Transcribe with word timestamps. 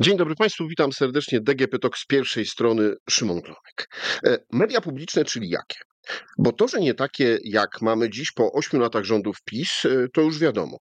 Dzień 0.00 0.16
dobry 0.16 0.34
Państwu, 0.34 0.68
witam 0.68 0.92
serdecznie. 0.92 1.40
DGP 1.40 1.78
Talk 1.78 1.98
z 1.98 2.06
pierwszej 2.06 2.46
strony 2.46 2.94
Szymon 3.10 3.42
Klomek. 3.42 3.88
E, 4.26 4.38
Media 4.52 4.80
publiczne, 4.80 5.24
czyli 5.24 5.48
jakie? 5.48 5.78
Bo 6.38 6.52
to, 6.52 6.68
że 6.68 6.80
nie 6.80 6.94
takie 6.94 7.38
jak 7.44 7.82
mamy 7.82 8.10
dziś 8.10 8.32
po 8.32 8.52
ośmiu 8.52 8.80
latach 8.80 9.04
rządów 9.04 9.36
PiS, 9.44 9.84
e, 9.84 10.08
to 10.12 10.20
już 10.20 10.38
wiadomo. 10.38 10.78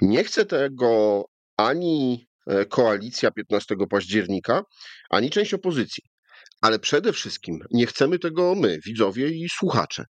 Nie 0.00 0.24
chce 0.24 0.46
tego 0.46 1.22
ani 1.56 2.26
e, 2.46 2.66
koalicja 2.66 3.30
15 3.30 3.74
października, 3.90 4.62
ani 5.10 5.30
część 5.30 5.54
opozycji. 5.54 6.04
Ale 6.60 6.78
przede 6.78 7.12
wszystkim 7.12 7.58
nie 7.70 7.86
chcemy 7.86 8.18
tego 8.18 8.54
my, 8.54 8.78
widzowie 8.86 9.28
i 9.28 9.48
słuchacze. 9.48 10.04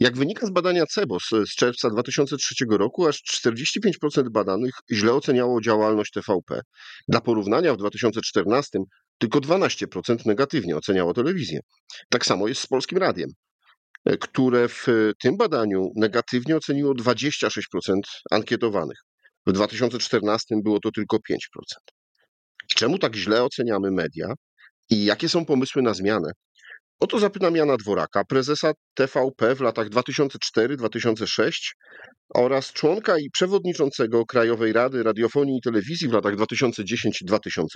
Jak 0.00 0.16
wynika 0.16 0.46
z 0.46 0.50
badania 0.50 0.86
CEBOS 0.86 1.22
z 1.30 1.54
czerwca 1.54 1.90
2003 1.90 2.54
roku, 2.70 3.06
aż 3.06 3.22
45% 3.22 4.30
badanych 4.30 4.74
źle 4.92 5.12
oceniało 5.12 5.60
działalność 5.60 6.12
TVP. 6.12 6.60
Dla 7.08 7.20
porównania 7.20 7.74
w 7.74 7.76
2014 7.76 8.78
tylko 9.18 9.38
12% 9.38 10.26
negatywnie 10.26 10.76
oceniało 10.76 11.14
telewizję. 11.14 11.60
Tak 12.10 12.26
samo 12.26 12.48
jest 12.48 12.60
z 12.60 12.66
Polskim 12.66 12.98
Radiem, 12.98 13.30
które 14.20 14.68
w 14.68 14.86
tym 15.22 15.36
badaniu 15.36 15.90
negatywnie 15.96 16.56
oceniło 16.56 16.94
26% 16.94 18.00
ankietowanych. 18.30 18.98
W 19.46 19.52
2014 19.52 20.56
było 20.64 20.80
to 20.80 20.90
tylko 20.90 21.16
5%. 21.16 21.20
Czemu 22.68 22.98
tak 22.98 23.16
źle 23.16 23.44
oceniamy 23.44 23.90
media 23.90 24.32
i 24.90 25.04
jakie 25.04 25.28
są 25.28 25.44
pomysły 25.44 25.82
na 25.82 25.94
zmianę? 25.94 26.30
O 27.00 27.06
to 27.06 27.18
zapytam 27.18 27.56
Jana 27.56 27.76
Dworaka, 27.76 28.24
prezesa 28.24 28.72
TVP 28.94 29.54
w 29.54 29.60
latach 29.60 29.88
2004-2006 29.88 31.74
oraz 32.34 32.72
członka 32.72 33.18
i 33.18 33.30
przewodniczącego 33.30 34.26
Krajowej 34.26 34.72
Rady 34.72 35.02
Radiofonii 35.02 35.58
i 35.58 35.60
Telewizji 35.60 36.08
w 36.08 36.12
latach 36.12 36.34
2010-2016. 36.36 37.68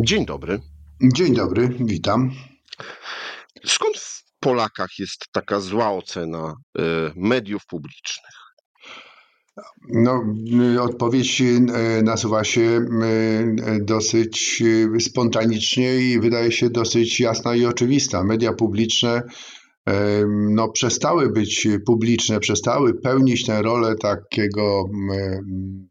Dzień 0.00 0.26
dobry. 0.26 0.60
Dzień 1.14 1.34
dobry, 1.34 1.68
witam. 1.80 2.30
Skąd 3.66 3.96
w 3.96 4.22
Polakach 4.40 4.90
jest 4.98 5.26
taka 5.32 5.60
zła 5.60 5.92
ocena 5.92 6.54
y, 6.78 6.82
mediów 7.16 7.66
publicznych? 7.66 8.41
No, 9.88 10.24
odpowiedź 10.80 11.40
e, 11.40 12.02
nasuwa 12.02 12.44
się 12.44 12.86
dosyć 13.80 14.62
spontanicznie 15.00 15.96
i 15.96 16.20
wydaje 16.20 16.52
się 16.52 16.70
dosyć 16.70 17.20
jasna 17.20 17.54
i 17.54 17.64
oczywista. 17.64 18.24
Media 18.24 18.52
publiczne 18.52 19.22
no, 20.28 20.68
przestały 20.68 21.30
być 21.30 21.68
publiczne, 21.86 22.40
przestały 22.40 22.94
pełnić 22.94 23.46
tę 23.46 23.62
rolę 23.62 23.94
takiego, 23.96 24.84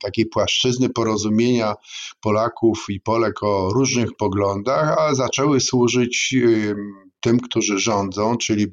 takiej 0.03 0.25
płaszczyzny 0.25 0.89
porozumienia 0.89 1.73
Polaków 2.21 2.85
i 2.89 2.99
Polek 2.99 3.43
o 3.43 3.69
różnych 3.73 4.09
poglądach, 4.17 4.97
a 4.99 5.15
zaczęły 5.15 5.59
służyć 5.59 6.35
tym, 7.21 7.39
którzy 7.39 7.79
rządzą, 7.79 8.37
czyli 8.37 8.67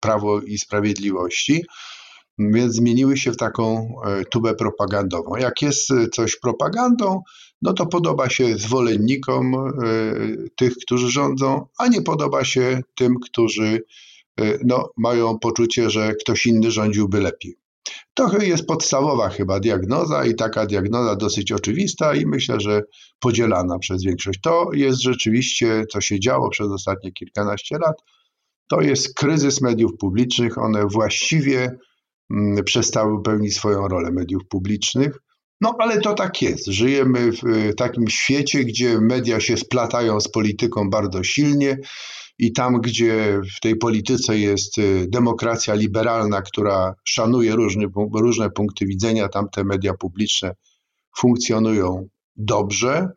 Prawo 0.00 0.40
i 0.40 0.58
Sprawiedliwości 0.58 1.64
więc 2.38 2.74
zmieniły 2.74 3.16
się 3.16 3.32
w 3.32 3.36
taką 3.36 3.94
e, 4.04 4.24
tubę 4.24 4.54
propagandową. 4.54 5.36
Jak 5.36 5.62
jest 5.62 5.90
e, 5.90 6.08
coś 6.08 6.36
propagandą, 6.36 7.22
no 7.62 7.72
to 7.72 7.86
podoba 7.86 8.30
się 8.30 8.58
zwolennikom 8.58 9.54
e, 9.54 9.70
tych, 10.56 10.76
którzy 10.76 11.10
rządzą, 11.10 11.66
a 11.78 11.88
nie 11.88 12.02
podoba 12.02 12.44
się 12.44 12.80
tym, 12.94 13.14
którzy 13.20 13.82
no, 14.64 14.90
mają 14.96 15.38
poczucie, 15.38 15.90
że 15.90 16.14
ktoś 16.14 16.46
inny 16.46 16.70
rządziłby 16.70 17.20
lepiej. 17.20 17.56
To 18.14 18.38
jest 18.38 18.66
podstawowa 18.66 19.28
chyba 19.28 19.60
diagnoza 19.60 20.24
i 20.24 20.34
taka 20.34 20.66
diagnoza 20.66 21.16
dosyć 21.16 21.52
oczywista 21.52 22.14
i 22.14 22.26
myślę, 22.26 22.60
że 22.60 22.82
podzielana 23.20 23.78
przez 23.78 24.02
większość. 24.02 24.40
To 24.42 24.70
jest 24.72 25.02
rzeczywiście, 25.02 25.84
co 25.92 26.00
się 26.00 26.20
działo 26.20 26.50
przez 26.50 26.68
ostatnie 26.68 27.12
kilkanaście 27.12 27.78
lat, 27.78 28.02
to 28.68 28.80
jest 28.80 29.14
kryzys 29.14 29.60
mediów 29.60 29.90
publicznych. 29.98 30.58
One 30.58 30.86
właściwie 30.86 31.78
przestały 32.64 33.22
pełnić 33.22 33.56
swoją 33.56 33.88
rolę 33.88 34.10
mediów 34.10 34.42
publicznych. 34.48 35.18
No 35.60 35.76
ale 35.78 36.00
to 36.00 36.14
tak 36.14 36.42
jest. 36.42 36.66
Żyjemy 36.66 37.32
w 37.32 37.44
y, 37.44 37.74
takim 37.74 38.08
świecie, 38.08 38.64
gdzie 38.64 39.00
media 39.00 39.40
się 39.40 39.56
splatają 39.56 40.20
z 40.20 40.28
polityką 40.28 40.90
bardzo 40.90 41.24
silnie 41.24 41.78
i 42.38 42.52
tam, 42.52 42.80
gdzie 42.80 43.40
w 43.56 43.60
tej 43.60 43.76
polityce 43.76 44.38
jest 44.38 44.78
y, 44.78 45.06
demokracja 45.08 45.74
liberalna, 45.74 46.42
która 46.42 46.94
szanuje 47.04 47.56
różne, 47.56 47.84
różne 48.14 48.50
punkty 48.50 48.86
widzenia, 48.86 49.28
tam 49.28 49.48
te 49.50 49.64
media 49.64 49.94
publiczne 49.94 50.54
funkcjonują 51.18 52.08
dobrze, 52.36 53.08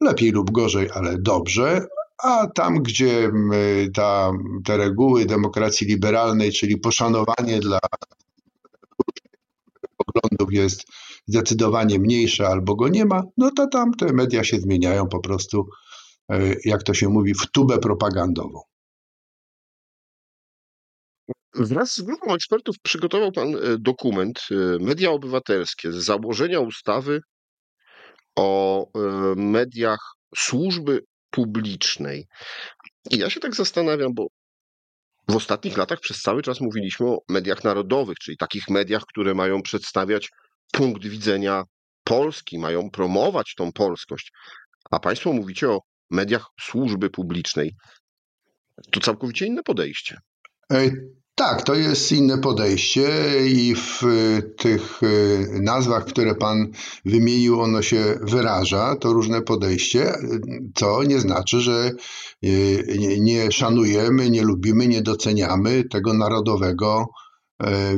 lepiej 0.00 0.30
lub 0.30 0.50
gorzej, 0.50 0.88
ale 0.94 1.18
dobrze, 1.18 1.86
a 2.22 2.46
tam, 2.46 2.82
gdzie 2.82 3.30
y, 3.54 3.90
ta, 3.94 4.32
te 4.64 4.76
reguły 4.76 5.26
demokracji 5.26 5.86
liberalnej, 5.86 6.52
czyli 6.52 6.76
poszanowanie 6.76 7.60
dla 7.60 7.78
poglądów 10.12 10.52
jest 10.52 10.84
zdecydowanie 11.26 11.98
mniejsze 11.98 12.46
albo 12.46 12.74
go 12.74 12.88
nie 12.88 13.04
ma, 13.04 13.22
no 13.36 13.50
to 13.56 13.66
tam 13.66 13.94
te 13.94 14.12
media 14.12 14.44
się 14.44 14.60
zmieniają 14.60 15.08
po 15.08 15.20
prostu, 15.20 15.66
e, 16.28 16.54
jak 16.64 16.82
to 16.82 16.94
się 16.94 17.08
mówi, 17.08 17.34
w 17.34 17.50
tubę 17.52 17.78
propagandową. 17.78 18.60
Wraz 21.54 21.96
z 21.96 22.02
grupą 22.02 22.34
ekspertów 22.34 22.76
przygotował 22.82 23.32
Pan 23.32 23.54
e, 23.54 23.58
dokument 23.78 24.40
e, 24.50 24.54
Media 24.84 25.10
Obywatelskie 25.10 25.92
z 25.92 25.96
założenia 25.96 26.60
ustawy 26.60 27.20
o 28.36 28.86
mediach 29.36 30.14
służby 30.36 31.04
publicznej. 31.30 32.26
I 33.10 33.18
ja 33.18 33.30
się 33.30 33.40
tak 33.40 33.54
zastanawiam, 33.54 34.14
bo 34.14 34.26
w 35.28 35.36
ostatnich 35.36 35.76
latach 35.76 36.00
przez 36.00 36.22
cały 36.22 36.42
czas 36.42 36.60
mówiliśmy 36.60 37.06
o 37.06 37.18
mediach 37.28 37.64
narodowych, 37.64 38.18
czyli 38.18 38.36
takich 38.36 38.68
mediach, 38.68 39.02
które 39.08 39.34
mają 39.34 39.62
przedstawiać 39.62 40.30
punkt 40.72 41.06
widzenia 41.06 41.64
Polski, 42.04 42.58
mają 42.58 42.90
promować 42.90 43.54
tą 43.54 43.72
polskość. 43.72 44.32
A 44.90 45.00
Państwo 45.00 45.32
mówicie 45.32 45.70
o 45.70 45.80
mediach 46.10 46.46
służby 46.60 47.10
publicznej. 47.10 47.74
To 48.90 49.00
całkowicie 49.00 49.46
inne 49.46 49.62
podejście. 49.62 50.18
E, 51.32 51.44
tak, 51.44 51.62
to 51.62 51.74
jest 51.74 52.12
inne 52.12 52.38
podejście 52.38 53.08
i 53.46 53.74
w 53.74 54.02
e, 54.04 54.42
tych 54.42 55.00
e, 55.02 55.06
nazwach, 55.60 56.04
które 56.04 56.34
Pan 56.34 56.68
wymienił, 57.04 57.60
ono 57.60 57.82
się 57.82 58.18
wyraża, 58.22 58.96
to 58.96 59.12
różne 59.12 59.42
podejście, 59.42 60.12
co 60.74 61.02
nie 61.02 61.20
znaczy, 61.20 61.60
że 61.60 61.90
e, 62.42 62.48
nie 63.20 63.52
szanujemy, 63.52 64.30
nie 64.30 64.42
lubimy, 64.42 64.88
nie 64.88 65.02
doceniamy 65.02 65.84
tego 65.84 66.14
narodowego 66.14 67.06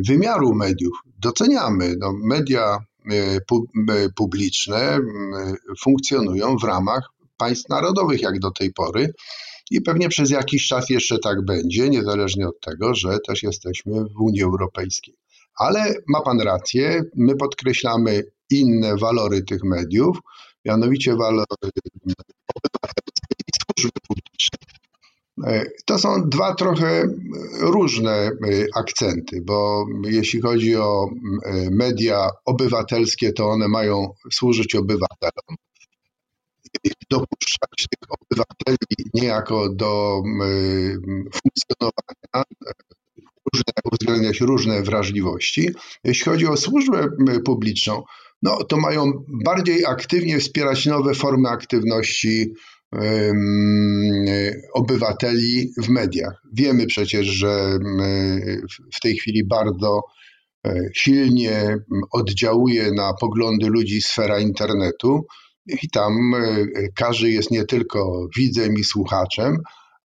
wymiaru 0.09 0.55
mediów. 0.55 0.99
Doceniamy. 1.19 1.95
No, 1.99 2.13
media 2.25 2.79
publiczne 4.17 4.99
funkcjonują 5.85 6.57
w 6.57 6.65
ramach 6.65 7.09
państw 7.37 7.69
narodowych 7.69 8.23
jak 8.23 8.39
do 8.39 8.51
tej 8.51 8.73
pory 8.73 9.13
i 9.71 9.81
pewnie 9.81 10.09
przez 10.09 10.31
jakiś 10.31 10.67
czas 10.67 10.91
jeszcze 10.91 11.19
tak 11.19 11.45
będzie, 11.45 11.89
niezależnie 11.89 12.49
od 12.49 12.61
tego, 12.61 12.95
że 12.95 13.19
też 13.27 13.43
jesteśmy 13.43 14.05
w 14.05 14.21
Unii 14.21 14.43
Europejskiej. 14.43 15.15
Ale 15.59 15.95
ma 16.09 16.21
Pan 16.21 16.41
rację, 16.41 17.03
my 17.17 17.37
podkreślamy 17.37 18.23
inne 18.51 18.97
walory 18.97 19.43
tych 19.43 19.65
mediów, 19.65 20.19
mianowicie 20.65 21.17
walory 21.17 21.45
obywatelskie 22.55 23.35
i 23.49 23.53
służby 23.61 24.01
publicznej. 24.09 24.65
E, 25.47 25.65
to 25.85 25.99
są 25.99 26.29
dwa 26.29 26.55
trochę 26.55 27.09
różne 27.61 28.13
e, 28.13 28.31
akcenty, 28.75 29.43
bo 29.47 29.87
jeśli 30.05 30.41
chodzi 30.41 30.77
o 30.77 31.07
e, 31.45 31.71
media 31.71 32.29
obywatelskie, 32.45 33.33
to 33.33 33.49
one 33.49 33.69
mają 33.69 34.15
służyć 34.33 34.75
obywatelom, 34.75 35.57
dopuszczać 37.11 37.87
tych 37.91 38.09
obywateli 38.11 39.11
niejako 39.15 39.69
do 39.75 40.23
funkcjonowania, 41.33 42.45
różne, 43.55 43.73
uwzględniać 43.93 44.41
różne 44.41 44.83
wrażliwości. 44.83 45.71
Jeśli 46.05 46.25
chodzi 46.25 46.47
o 46.47 46.57
służbę 46.57 47.09
publiczną, 47.45 48.03
no, 48.43 48.65
to 48.65 48.77
mają 48.77 49.13
bardziej 49.45 49.87
aktywnie 49.87 50.39
wspierać 50.39 50.87
nowe 50.87 51.15
formy 51.15 51.49
aktywności 51.49 52.55
obywateli 54.75 55.73
w 55.83 55.89
mediach. 55.89 56.43
Wiemy 56.53 56.87
przecież, 56.87 57.27
że 57.27 57.79
w 58.95 59.01
tej 59.01 59.17
chwili 59.17 59.47
bardzo 59.47 60.03
e, 60.67 60.75
silnie 60.95 61.77
oddziałuje 62.13 62.93
na 62.93 63.15
poglądy 63.21 63.67
ludzi 63.67 64.03
sfera 64.03 64.39
internetu. 64.39 65.27
I 65.67 65.89
tam 65.89 66.35
e, 66.35 66.67
każdy 66.95 67.31
jest 67.31 67.51
nie 67.51 67.65
tylko 67.65 68.27
widzem 68.37 68.75
i 68.75 68.85
słuchaczem, 68.85 69.57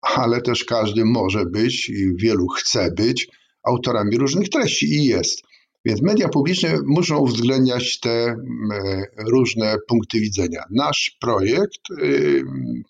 ale 0.02 0.42
też 0.42 0.64
każdy 0.64 1.06
może 1.06 1.46
być 1.46 1.90
i 1.90 2.16
wielu 2.16 2.48
chce 2.48 2.92
być 2.92 3.28
autorami 3.64 4.18
różnych 4.18 4.50
treści 4.50 4.86
i 4.86 5.06
jest. 5.06 5.42
Więc 5.86 6.02
media 6.02 6.30
publiczne 6.30 6.78
muszą 6.86 7.18
uwzględniać 7.18 8.00
te 8.00 8.36
różne 9.32 9.76
punkty 9.88 10.20
widzenia. 10.20 10.64
Nasz 10.72 11.18
projekt, 11.22 11.82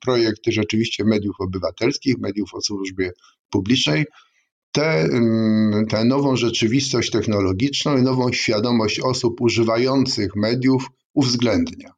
projekt 0.01 0.41
rzeczywiście 0.47 1.03
mediów 1.03 1.35
obywatelskich, 1.39 2.17
mediów 2.17 2.53
o 2.53 2.61
służbie 2.61 3.11
publicznej, 3.49 4.05
tę 4.71 5.09
te 5.89 6.05
nową 6.05 6.35
rzeczywistość 6.35 7.11
technologiczną 7.11 7.97
i 7.97 8.01
nową 8.01 8.31
świadomość 8.31 8.99
osób 8.99 9.41
używających 9.41 10.35
mediów 10.35 10.87
uwzględnia. 11.13 11.93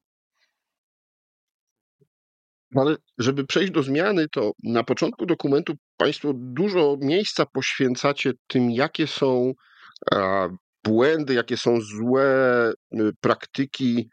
Ale 2.76 2.96
żeby 3.18 3.46
przejść 3.46 3.72
do 3.72 3.84
zmiany, 3.84 4.26
to 4.32 4.52
na 4.64 4.84
początku 4.84 5.26
dokumentu 5.26 5.74
Państwo 5.98 6.32
dużo 6.36 6.98
miejsca 7.02 7.46
poświęcacie 7.46 8.32
tym, 8.48 8.72
jakie 8.72 9.08
są 9.08 9.54
błędy, 10.84 11.34
jakie 11.34 11.58
są 11.58 11.82
złe 11.82 12.72
y, 12.94 12.98
praktyki 13.22 14.10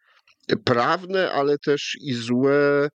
prawne, 0.64 1.32
ale 1.32 1.59
też 1.59 1.97
i 2.00 2.12
złe 2.14 2.88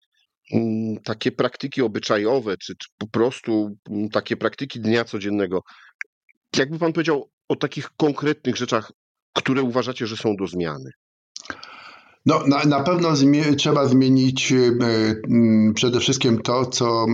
mm, 0.53 0.97
takie 1.05 1.33
praktyki 1.33 1.83
obyczajowe, 1.83 2.57
czy, 2.57 2.75
czy 2.77 2.89
po 2.99 3.07
prostu 3.07 3.77
mm, 3.91 4.09
takie 4.09 4.37
praktyki 4.37 4.81
dnia 4.81 5.05
codziennego. 5.05 5.61
Jakby 6.57 6.79
Pan 6.79 6.93
powiedział 6.93 7.31
o 7.49 7.57
takich 7.57 7.91
konkretnych 7.97 8.57
rzeczach, 8.57 8.93
które 9.33 9.63
uważacie, 9.63 10.07
że 10.07 10.17
są 10.17 10.37
do 10.37 10.47
zmiany? 10.47 10.91
No, 12.27 12.47
na, 12.47 12.65
na 12.65 12.81
pewno 12.81 13.09
trzeba 13.57 13.87
zmienić 13.87 14.53
y, 14.53 14.57
y, 14.57 15.75
przede 15.75 16.01
wszystkim 16.01 16.43
to, 16.43 16.67
co 16.67 17.07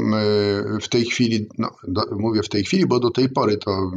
y, 0.77 0.81
w 0.81 0.89
tej 0.89 1.05
chwili, 1.05 1.49
no, 1.59 1.71
do, 1.89 2.03
mówię 2.19 2.43
w 2.43 2.49
tej 2.49 2.65
chwili, 2.65 2.87
bo 2.87 3.01
do 3.01 3.11
tej 3.11 3.29
pory 3.29 3.57
to 3.57 3.91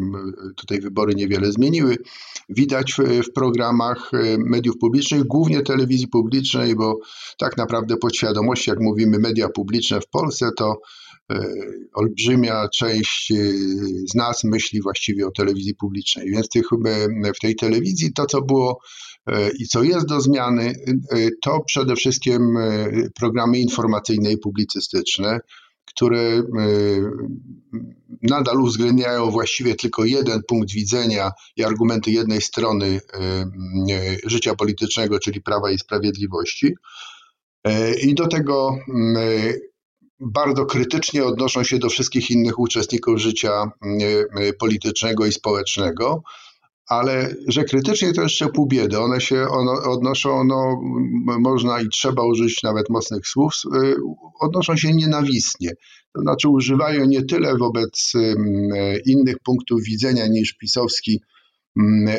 tutaj 0.55 0.81
wybory 0.81 1.15
niewiele 1.15 1.51
zmieniły. 1.51 1.97
Widać 2.49 2.93
w, 2.93 2.97
w 3.23 3.33
programach 3.33 4.11
mediów 4.37 4.77
publicznych, 4.77 5.23
głównie 5.23 5.61
telewizji 5.61 6.07
publicznej, 6.07 6.75
bo 6.75 6.99
tak 7.37 7.57
naprawdę 7.57 7.97
podświadomości, 7.97 8.69
jak 8.69 8.79
mówimy 8.79 9.19
media 9.19 9.49
publiczne 9.49 10.01
w 10.01 10.07
Polsce, 10.07 10.49
to 10.57 10.81
olbrzymia 11.93 12.67
część 12.77 13.33
z 14.11 14.15
nas 14.15 14.43
myśli 14.43 14.81
właściwie 14.81 15.27
o 15.27 15.31
telewizji 15.31 15.75
publicznej. 15.75 16.31
Więc 16.31 16.49
tych, 16.49 16.65
w 17.35 17.39
tej 17.39 17.55
telewizji 17.55 18.13
to, 18.13 18.25
co 18.25 18.41
było 18.41 18.79
E, 19.29 19.49
I 19.59 19.67
co 19.67 19.83
jest 19.83 20.05
do 20.07 20.21
zmiany, 20.21 20.73
e, 21.11 21.29
to 21.41 21.59
przede 21.67 21.95
wszystkim 21.95 22.57
e, 22.57 22.91
programy 23.15 23.59
informacyjne 23.59 24.31
i 24.31 24.37
publicystyczne, 24.37 25.39
które 25.85 26.43
nadal 28.21 28.61
uwzględniają 28.61 29.31
właściwie 29.31 29.75
tylko 29.75 30.05
jeden 30.05 30.41
punkt 30.47 30.71
widzenia 30.71 31.31
i 31.57 31.63
argumenty 31.63 32.11
jednej 32.11 32.41
strony 32.41 32.99
życia 34.25 34.55
politycznego, 34.55 35.19
czyli 35.19 35.41
prawa 35.41 35.71
i 35.71 35.77
sprawiedliwości. 35.77 36.75
I 38.03 38.15
do 38.15 38.27
tego 38.27 38.77
bardzo 40.25 40.65
krytycznie 40.65 41.25
odnoszą 41.25 41.63
się 41.63 41.79
do 41.79 41.89
wszystkich 41.89 42.31
innych 42.31 42.59
uczestników 42.59 43.19
życia 43.19 43.71
politycznego 44.59 45.25
i 45.25 45.31
społecznego 45.31 46.23
ale 46.87 47.35
że 47.47 47.63
krytycznie 47.63 48.13
to 48.13 48.21
jeszcze 48.21 48.47
pół 48.47 48.67
biedy. 48.67 48.99
One 48.99 49.21
się 49.21 49.47
odnoszą, 49.89 50.43
no, 50.43 50.81
można 51.39 51.81
i 51.81 51.89
trzeba 51.89 52.25
użyć 52.25 52.63
nawet 52.63 52.89
mocnych 52.89 53.27
słów, 53.27 53.53
y, 53.75 53.95
odnoszą 54.39 54.77
się 54.77 54.93
nienawistnie. 54.93 55.71
To 56.13 56.21
znaczy 56.21 56.49
używają 56.49 57.05
nie 57.05 57.23
tyle 57.23 57.57
wobec 57.57 58.13
innych 59.05 59.35
punktów 59.43 59.83
widzenia 59.83 60.27
niż 60.27 60.53
pisowski 60.53 61.21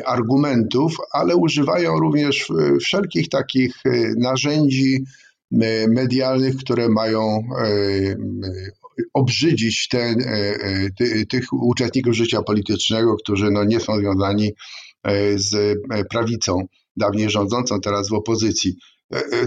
argumentów, 0.06 0.96
ale 1.12 1.36
używają 1.36 2.00
również 2.00 2.48
wszelkich 2.80 3.28
takich 3.28 3.82
narzędzi 4.16 5.04
medialnych, 5.88 6.56
które 6.56 6.88
mają 6.88 7.42
obrzydzić 9.14 9.88
te, 9.88 9.98
e, 9.98 10.14
e, 10.60 10.88
ty, 10.98 11.26
tych 11.26 11.52
uczestników 11.52 12.14
życia 12.14 12.42
politycznego, 12.42 13.16
którzy 13.16 13.50
no 13.50 13.64
nie 13.64 13.80
są 13.80 13.98
związani 13.98 14.52
e, 15.02 15.38
z 15.38 15.78
prawicą, 16.10 16.66
dawniej 16.96 17.30
rządzącą, 17.30 17.80
teraz 17.80 18.08
w 18.08 18.12
opozycji. 18.12 18.74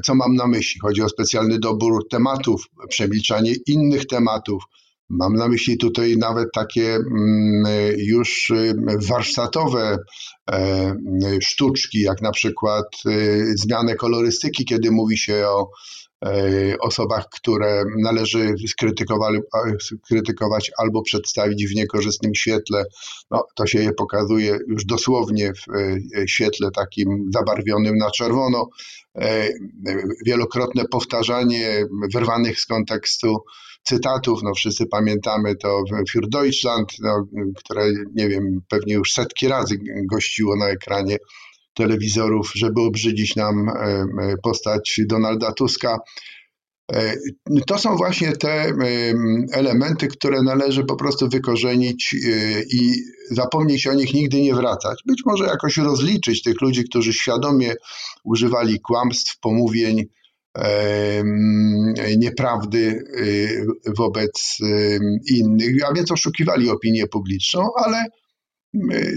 Co 0.05 0.15
mam 0.15 0.35
na 0.35 0.47
myśli? 0.47 0.79
Chodzi 0.81 1.01
o 1.01 1.09
specjalny 1.09 1.59
dobór 1.59 2.07
tematów, 2.09 2.63
przemilczanie 2.89 3.53
innych 3.67 4.05
tematów. 4.05 4.63
Mam 5.09 5.33
na 5.33 5.47
myśli 5.47 5.77
tutaj 5.77 6.17
nawet 6.17 6.47
takie 6.53 6.95
mm, 6.95 7.63
już 7.97 8.51
warsztatowe 9.09 9.97
sztuczki, 11.41 12.01
jak 12.01 12.21
na 12.21 12.31
przykład 12.31 12.85
zmianę 13.55 13.95
kolorystyki, 13.95 14.65
kiedy 14.65 14.91
mówi 14.91 15.17
się 15.17 15.47
o 15.47 15.69
E, 16.08 16.08
osobach, 16.79 17.29
które 17.29 17.83
należy 17.97 18.53
skrytykować 20.03 20.71
albo 20.77 21.01
przedstawić 21.01 21.67
w 21.67 21.75
niekorzystnym 21.75 22.35
świetle. 22.35 22.85
No, 23.31 23.43
to 23.55 23.67
się 23.67 23.79
je 23.83 23.93
pokazuje 23.93 24.57
już 24.67 24.85
dosłownie 24.85 25.53
w 25.53 25.75
e, 25.75 26.27
świetle 26.27 26.71
takim 26.71 27.29
zabarwionym 27.33 27.97
na 27.97 28.11
czerwono. 28.11 28.69
E, 29.15 29.49
wielokrotne 30.25 30.85
powtarzanie 30.91 31.85
wyrwanych 32.13 32.59
z 32.59 32.65
kontekstu 32.65 33.37
cytatów, 33.83 34.43
no 34.43 34.53
wszyscy 34.53 34.85
pamiętamy 34.87 35.55
to 35.55 35.83
Für 36.11 36.29
Deutschland, 36.29 36.87
no, 36.99 37.25
które 37.55 37.91
nie 38.15 38.29
wiem, 38.29 38.61
pewnie 38.69 38.93
już 38.93 39.13
setki 39.13 39.47
razy 39.47 39.77
gościło 40.11 40.55
na 40.55 40.69
ekranie 40.69 41.17
telewizorów, 41.79 42.51
żeby 42.55 42.81
obrzydzić 42.81 43.35
nam 43.35 43.69
e, 43.69 43.73
e, 43.73 44.05
postać 44.43 45.01
Donalda 45.05 45.51
Tuska. 45.51 45.99
E, 46.91 47.13
to 47.67 47.77
są 47.77 47.95
właśnie 47.95 48.31
te 48.31 48.73
elementy, 49.53 50.07
które 50.07 50.43
należy 50.43 50.83
po 50.83 50.95
prostu 50.95 51.29
wykorzenić 51.29 52.15
i 52.73 52.93
zapomnieć 53.31 53.87
o 53.87 53.93
nich, 53.93 54.13
nigdy 54.13 54.41
nie 54.41 54.55
wracać. 54.55 54.99
Być 55.05 55.21
może 55.25 55.45
jakoś 55.45 55.77
rozliczyć 55.77 56.43
tych 56.43 56.61
ludzi, 56.61 56.83
którzy 56.83 57.13
świadomie 57.13 57.73
używali 58.23 58.79
kłamstw, 58.79 59.39
pomówień, 59.39 60.05
nieprawdy 62.17 63.03
wobec 63.97 64.57
innych, 65.31 65.89
a 65.89 65.93
więc 65.93 66.11
oszukiwali 66.11 66.69
opinię 66.69 67.07
publiczną, 67.07 67.69
ale 67.85 68.03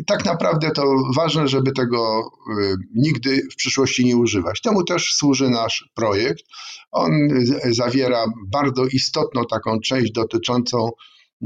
tak 0.07 0.25
naprawdę 0.25 0.71
to 0.71 0.95
ważne, 1.17 1.49
żeby 1.49 1.73
tego 1.73 2.31
y, 2.61 2.75
nigdy 2.95 3.43
w 3.53 3.57
przyszłości 3.57 4.05
nie 4.05 4.17
używać. 4.17 4.61
Temu 4.61 4.85
też 4.85 5.15
służy 5.15 5.51
nasz 5.51 5.91
projekt. 5.95 6.45
On 6.91 7.13
zawiera 7.71 8.25
bardzo 8.53 8.87
istotną 8.87 9.45
taką 9.51 9.81
część 9.81 10.13
dotyczącą 10.13 10.91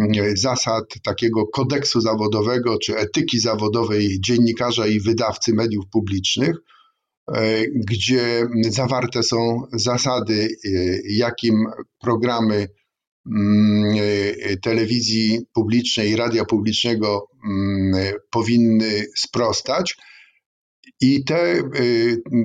y, 0.01 0.37
zasad 0.37 0.85
takiego 1.05 1.47
kodeksu 1.47 2.01
zawodowego 2.01 2.79
czy 2.79 2.97
etyki 2.97 3.39
zawodowej 3.39 4.21
dziennikarza 4.21 4.87
i 4.87 5.01
wydawcy 5.01 5.55
mediów 5.55 5.85
publicznych, 5.93 6.57
y, 7.37 7.73
gdzie 7.89 8.47
zawarte 8.69 9.23
są 9.23 9.63
zasady, 9.73 10.49
jakim 11.09 11.65
programy 12.01 12.69
Mm, 13.31 13.97
telewizji 14.63 15.41
publicznej 15.53 16.11
i 16.11 16.17
radia 16.17 16.45
publicznego 16.45 17.29
powinny 18.31 19.07
sprostać. 19.17 19.97
I 21.01 21.25
te, 21.25 21.53
e, 21.53 21.63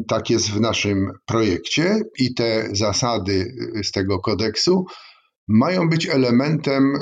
tak 0.07 0.29
jest 0.29 0.49
w 0.49 0.59
naszym 0.59 1.11
projekcie, 1.25 1.99
i 2.19 2.33
te 2.33 2.69
zasady 2.71 3.55
z 3.83 3.91
tego 3.91 4.19
kodeksu 4.19 4.85
mają 5.47 5.89
być 5.89 6.09
elementem 6.09 6.93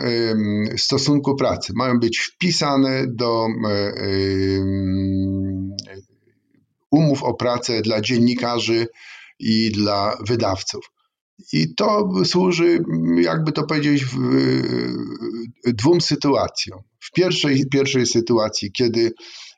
stosunku 0.77 1.35
pracy, 1.35 1.73
mają 1.75 1.99
być 1.99 2.19
wpisane 2.19 3.05
do 3.07 3.47
e, 3.47 3.93
umów 6.91 7.23
o 7.23 7.33
pracę 7.33 7.81
dla 7.81 8.01
dziennikarzy 8.01 8.87
i 9.39 9.71
dla 9.71 10.17
wydawców. 10.27 10.85
I 11.53 11.75
to 11.75 12.09
służy, 12.25 12.79
jakby 13.21 13.51
to 13.51 13.63
powiedzieć, 13.63 14.05
w, 14.05 14.17
dwóm 15.65 16.01
sytuacjom. 16.01 16.79
W 16.99 17.11
pierwszej, 17.11 17.63
pierwszej 17.71 18.05
sytuacji, 18.05 18.71
kiedy 18.71 19.11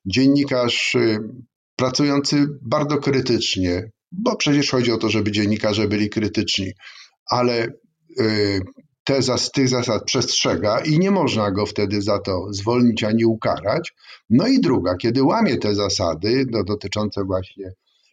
dziennikarz 0.05 0.95
y, 0.95 1.19
pracujący 1.75 2.47
bardzo 2.61 2.97
krytycznie, 2.97 3.91
bo 4.11 4.35
przecież 4.35 4.71
chodzi 4.71 4.91
o 4.91 4.97
to, 4.97 5.09
żeby 5.09 5.31
dziennikarze 5.31 5.87
byli 5.87 6.09
krytyczni, 6.09 6.71
ale 7.29 7.67
y, 8.19 8.59
te, 9.03 9.19
tych 9.53 9.69
zasad 9.69 10.03
przestrzega 10.05 10.79
i 10.79 10.99
nie 10.99 11.11
można 11.11 11.51
go 11.51 11.65
wtedy 11.65 12.01
za 12.01 12.19
to 12.19 12.47
zwolnić 12.51 13.03
ani 13.03 13.25
ukarać. 13.25 13.93
No 14.29 14.47
i 14.47 14.59
druga, 14.59 14.95
kiedy 14.95 15.23
łamie 15.23 15.57
te 15.57 15.75
zasady 15.75 16.45
no, 16.51 16.63
dotyczące 16.63 17.23
właśnie 17.23 17.71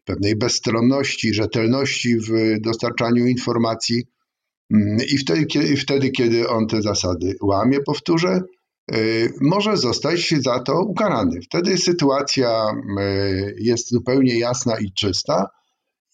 pewnej 0.09 0.37
bezstronności, 0.37 1.35
rzetelności 1.35 2.17
w 2.17 2.61
dostarczaniu 2.61 3.27
informacji. 3.27 4.05
Mm, 4.75 4.99
I 5.13 5.19
wtedy, 5.19 5.47
kiedy, 5.47 5.77
wtedy, 5.77 6.11
kiedy 6.11 6.49
on 6.49 6.67
te 6.67 6.83
zasady 6.83 7.37
łamie, 7.43 7.81
powtórzę, 7.81 8.41
może 9.41 9.77
zostać 9.77 10.35
za 10.39 10.59
to 10.59 10.83
ukarany. 10.83 11.41
Wtedy 11.43 11.79
sytuacja 11.79 12.65
jest 13.59 13.91
zupełnie 13.91 14.39
jasna 14.39 14.79
i 14.79 14.93
czysta 14.93 15.47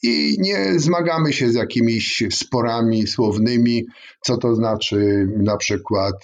i 0.03 0.37
nie 0.41 0.81
zmagamy 0.81 1.33
się 1.33 1.51
z 1.51 1.55
jakimiś 1.55 2.23
sporami 2.31 3.07
słownymi, 3.07 3.85
co 4.21 4.37
to 4.37 4.55
znaczy 4.55 5.29
na 5.37 5.57
przykład 5.57 6.15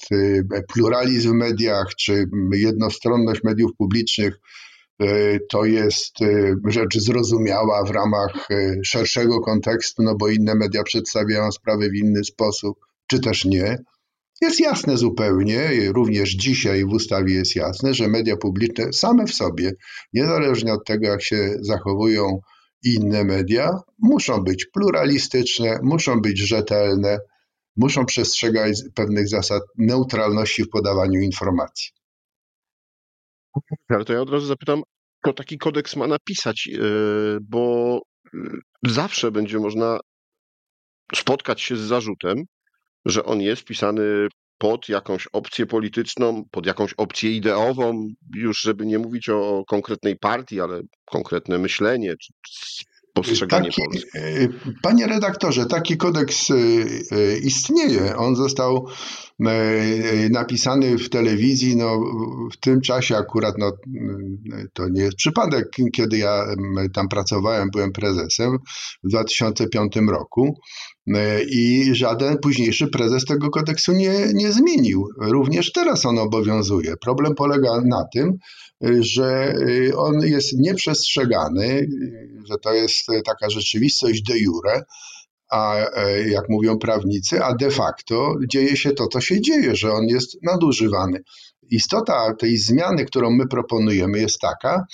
pluralizm 0.72 1.30
w 1.30 1.34
mediach 1.34 1.86
czy 1.98 2.24
jednostronność 2.52 3.42
mediów 3.44 3.70
publicznych 3.78 4.40
to 5.50 5.64
jest 5.64 6.22
e, 6.22 6.54
rzecz 6.68 6.98
zrozumiała 6.98 7.84
w 7.84 7.90
ramach 7.90 8.50
e, 8.50 8.74
szerszego 8.84 9.40
kontekstu, 9.40 10.02
no 10.02 10.14
bo 10.14 10.28
inne 10.28 10.54
media 10.54 10.82
przedstawiają 10.82 11.52
sprawy 11.52 11.90
w 11.90 11.94
inny 11.94 12.24
sposób, 12.24 12.78
czy 13.06 13.20
też 13.20 13.44
nie. 13.44 13.78
Jest 14.40 14.60
jasne 14.60 14.96
zupełnie, 14.96 15.70
również 15.92 16.30
dzisiaj 16.30 16.84
w 16.84 16.92
ustawie 16.92 17.34
jest 17.34 17.56
jasne, 17.56 17.94
że 17.94 18.08
media 18.08 18.36
publiczne 18.36 18.92
same 18.92 19.26
w 19.26 19.34
sobie, 19.34 19.72
niezależnie 20.12 20.72
od 20.72 20.84
tego, 20.84 21.06
jak 21.06 21.22
się 21.22 21.54
zachowują 21.60 22.40
inne 22.84 23.24
media, 23.24 23.80
muszą 23.98 24.44
być 24.44 24.66
pluralistyczne, 24.66 25.78
muszą 25.82 26.20
być 26.20 26.38
rzetelne, 26.38 27.18
muszą 27.76 28.06
przestrzegać 28.06 28.82
pewnych 28.94 29.28
zasad 29.28 29.62
neutralności 29.78 30.64
w 30.64 30.68
podawaniu 30.68 31.20
informacji. 31.20 31.99
Ale 33.88 34.04
to 34.04 34.12
ja 34.12 34.20
od 34.20 34.30
razu 34.30 34.46
zapytam, 34.46 34.82
kto 35.22 35.32
taki 35.32 35.58
kodeks 35.58 35.96
ma 35.96 36.06
napisać, 36.06 36.68
e, 36.68 36.80
bo 37.42 37.96
e, 38.34 38.38
zawsze 38.86 39.30
będzie 39.30 39.58
można 39.58 39.98
spotkać 41.14 41.60
się 41.60 41.76
z 41.76 41.80
zarzutem, 41.80 42.44
że 43.04 43.24
on 43.24 43.40
jest 43.40 43.64
pisany 43.64 44.28
pod 44.58 44.88
jakąś 44.88 45.26
opcję 45.26 45.66
polityczną, 45.66 46.44
pod 46.50 46.66
jakąś 46.66 46.92
opcję 46.92 47.36
ideową, 47.36 48.08
już 48.34 48.60
żeby 48.60 48.86
nie 48.86 48.98
mówić 48.98 49.28
o 49.28 49.64
konkretnej 49.68 50.16
partii, 50.16 50.60
ale 50.60 50.80
konkretne 51.04 51.58
myślenie, 51.58 52.14
czy 52.16 52.32
postrzeganie 53.14 53.68
taki, 53.68 53.82
Polski. 53.82 54.18
E, 54.18 54.48
panie 54.82 55.06
redaktorze, 55.06 55.66
taki 55.66 55.96
kodeks 55.96 56.48
istnieje. 57.42 58.16
On 58.16 58.36
został 58.36 58.86
napisany 60.30 60.98
w 60.98 61.08
telewizji, 61.08 61.76
no 61.76 62.00
w 62.52 62.56
tym 62.56 62.80
czasie 62.80 63.16
akurat, 63.16 63.54
no 63.58 63.72
to 64.72 64.88
nie 64.88 65.02
jest 65.02 65.16
przypadek, 65.16 65.68
kiedy 65.92 66.18
ja 66.18 66.44
tam 66.94 67.08
pracowałem, 67.08 67.68
byłem 67.72 67.92
prezesem 67.92 68.58
w 69.04 69.08
2005 69.08 69.96
roku 70.08 70.60
i 71.50 71.90
żaden 71.94 72.38
późniejszy 72.38 72.88
prezes 72.88 73.24
tego 73.24 73.50
kodeksu 73.50 73.92
nie, 73.92 74.26
nie 74.34 74.52
zmienił. 74.52 75.08
Również 75.18 75.72
teraz 75.72 76.06
on 76.06 76.18
obowiązuje. 76.18 76.96
Problem 76.96 77.34
polega 77.34 77.80
na 77.86 78.04
tym, 78.14 78.38
że 79.00 79.54
on 79.96 80.20
jest 80.20 80.52
nieprzestrzegany, 80.58 81.88
że 82.50 82.58
to 82.58 82.74
jest 82.74 83.06
taka 83.24 83.50
rzeczywistość 83.50 84.22
de 84.22 84.38
jure, 84.38 84.82
a 85.50 85.76
e, 85.76 86.28
jak 86.28 86.48
mówią 86.48 86.78
prawnicy, 86.78 87.44
a 87.44 87.54
de 87.54 87.70
facto 87.70 88.34
dzieje 88.48 88.76
się 88.76 88.90
to, 88.90 89.06
co 89.06 89.20
się 89.20 89.40
dzieje, 89.40 89.76
że 89.76 89.92
on 89.92 90.06
jest 90.06 90.36
nadużywany. 90.42 91.22
Istota 91.70 92.34
tej 92.38 92.56
zmiany, 92.56 93.04
którą 93.04 93.30
my 93.30 93.46
proponujemy, 93.46 94.18
jest 94.18 94.38
taka, 94.40 94.84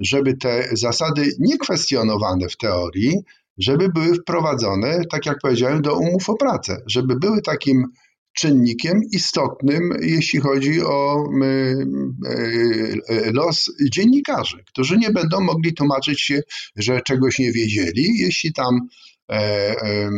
żeby 0.00 0.36
te 0.36 0.68
zasady 0.72 1.30
niekwestionowane 1.38 2.48
w 2.48 2.56
teorii, 2.56 3.14
żeby 3.58 3.88
były 3.88 4.14
wprowadzone, 4.14 5.00
tak 5.10 5.26
jak 5.26 5.36
powiedziałem, 5.42 5.82
do 5.82 5.98
umów 5.98 6.30
o 6.30 6.36
pracę, 6.36 6.82
żeby 6.86 7.16
były 7.16 7.42
takim 7.42 7.84
czynnikiem 8.32 9.00
istotnym, 9.12 9.90
jeśli 10.00 10.40
chodzi 10.40 10.82
o 10.82 11.24
e, 11.42 13.32
los 13.32 13.72
dziennikarzy, 13.92 14.64
którzy 14.66 14.98
nie 14.98 15.10
będą 15.10 15.40
mogli 15.40 15.74
tłumaczyć 15.74 16.20
się, 16.22 16.40
że 16.76 17.00
czegoś 17.00 17.38
nie 17.38 17.52
wiedzieli, 17.52 18.18
jeśli 18.18 18.52
tam 18.52 18.88
E, 19.28 19.36
e, 19.82 20.10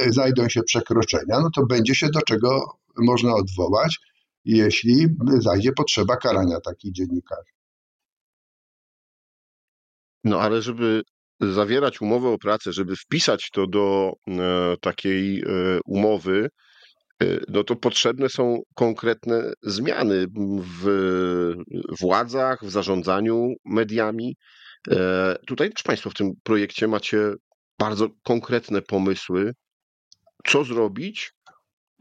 e, 0.00 0.12
znajdą 0.12 0.48
się 0.48 0.62
przekroczenia, 0.62 1.40
no 1.40 1.50
to 1.50 1.66
będzie 1.66 1.94
się 1.94 2.08
do 2.08 2.20
czego 2.20 2.78
można 2.98 3.34
odwołać, 3.34 3.98
jeśli 4.44 5.06
zajdzie 5.38 5.72
potrzeba 5.72 6.16
karania 6.16 6.60
takich 6.60 6.92
dziennikarzy. 6.92 7.52
No 10.24 10.40
ale 10.40 10.62
żeby 10.62 11.02
zawierać 11.40 12.00
umowę 12.00 12.28
o 12.28 12.38
pracę, 12.38 12.72
żeby 12.72 12.96
wpisać 12.96 13.50
to 13.52 13.66
do 13.66 14.12
takiej 14.80 15.44
umowy, 15.84 16.48
no 17.48 17.64
to 17.64 17.76
potrzebne 17.76 18.28
są 18.28 18.62
konkretne 18.74 19.52
zmiany 19.62 20.26
w 20.82 21.54
władzach, 22.00 22.64
w 22.64 22.70
zarządzaniu 22.70 23.54
mediami. 23.64 24.36
Tutaj 25.46 25.70
też 25.70 25.82
Państwo 25.82 26.10
w 26.10 26.14
tym 26.14 26.32
projekcie 26.42 26.88
macie 26.88 27.32
bardzo 27.78 28.08
konkretne 28.22 28.82
pomysły, 28.82 29.52
co 30.46 30.64
zrobić, 30.64 31.32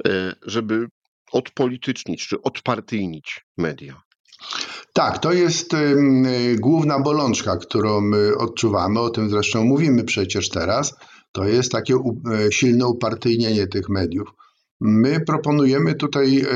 e, 0.07 0.35
żeby 0.41 0.87
odpolitycznić 1.31 2.27
czy 2.27 2.41
odpartyjnić 2.41 3.41
media. 3.57 4.01
Tak, 4.97 5.19
to 5.19 5.33
jest 5.33 5.75
główna 6.59 6.99
bolączka, 6.99 7.57
którą 7.57 8.01
my 8.01 8.37
odczuwamy, 8.37 8.99
o 8.99 9.09
tym 9.09 9.29
zresztą 9.29 9.63
mówimy 9.63 10.03
przecież 10.03 10.49
teraz. 10.49 10.95
To 11.31 11.45
jest 11.45 11.71
takie 11.71 11.95
e, 11.95 12.51
silne 12.51 12.87
upartyjnienie 12.87 13.67
tych 13.67 13.89
mediów. 13.89 14.27
My 14.81 15.19
proponujemy 15.19 15.95
tutaj 15.95 16.39
e, 16.39 16.47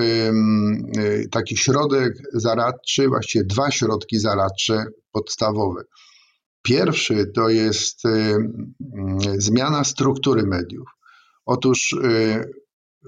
taki 1.31 1.57
środek 1.57 2.13
zaradczy, 2.33 3.07
właściwie 3.07 3.45
dwa 3.45 3.71
środki 3.71 4.19
zaradcze 4.19 4.85
podstawowe. 5.11 5.81
Pierwszy 6.61 7.31
to 7.35 7.49
jest 7.49 8.01
zmiana 9.37 9.83
struktury 9.83 10.43
mediów. 10.43 10.87
Otóż 11.45 11.95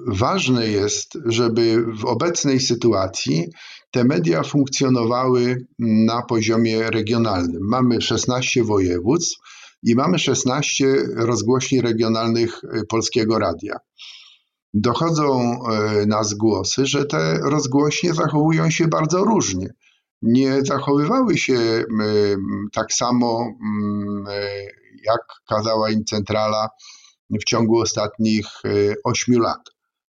ważne 0.08 0.68
jest, 0.68 1.18
żeby 1.26 1.86
w 2.02 2.06
obecnej 2.06 2.60
sytuacji 2.60 3.48
te 3.92 4.04
media 4.04 4.44
funkcjonowały 4.44 5.66
na 5.80 6.22
poziomie 6.22 6.92
regionalnym. 6.92 7.62
Mamy 7.62 8.02
16 8.02 8.64
województw 8.64 9.40
i 9.84 9.96
mamy 9.96 10.20
16 10.20 10.96
rozgłośni 11.16 11.82
regionalnych 11.82 12.64
y, 12.64 12.86
Polskiego 12.90 13.40
Radia. 13.40 13.76
Dochodzą 14.74 15.60
nas 16.08 16.34
głosy, 16.34 16.86
że 16.86 17.06
te 17.06 17.40
rozgłośnie 17.44 18.14
zachowują 18.14 18.70
się 18.70 18.88
bardzo 18.88 19.24
różnie 19.24 19.74
nie 20.22 20.62
zachowywały 20.66 21.38
się 21.38 21.84
tak 22.74 22.94
samo, 22.94 23.54
e, 24.30 24.62
jak 25.06 25.22
kazała 25.50 25.90
im 25.90 26.06
centrala 26.06 26.70
w 27.30 27.44
ciągu 27.44 27.80
ostatnich 27.80 28.46
e, 28.66 28.70
ośmiu 29.04 29.40
lat. 29.40 29.70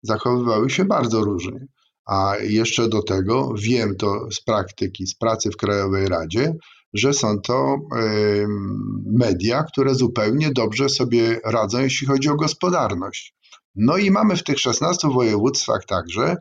Zachowywały 0.05 0.69
się 0.69 0.85
bardzo 0.85 1.21
różnie. 1.21 1.67
A 2.05 2.35
jeszcze 2.43 2.89
do 2.89 3.03
tego 3.03 3.53
wiem 3.57 3.95
to 3.95 4.31
z 4.31 4.41
praktyki, 4.41 5.07
z 5.07 5.15
pracy 5.15 5.49
w 5.51 5.57
Krajowej 5.57 6.07
Radzie, 6.07 6.53
że 6.93 7.13
są 7.13 7.41
to 7.41 7.77
media, 9.05 9.63
które 9.63 9.95
zupełnie 9.95 10.51
dobrze 10.51 10.89
sobie 10.89 11.39
radzą, 11.45 11.79
jeśli 11.79 12.07
chodzi 12.07 12.29
o 12.29 12.35
gospodarność. 12.35 13.35
No 13.75 13.97
i 13.97 14.11
mamy 14.11 14.35
w 14.35 14.43
tych 14.43 14.59
16 14.59 15.07
województwach 15.09 15.85
także 15.85 16.35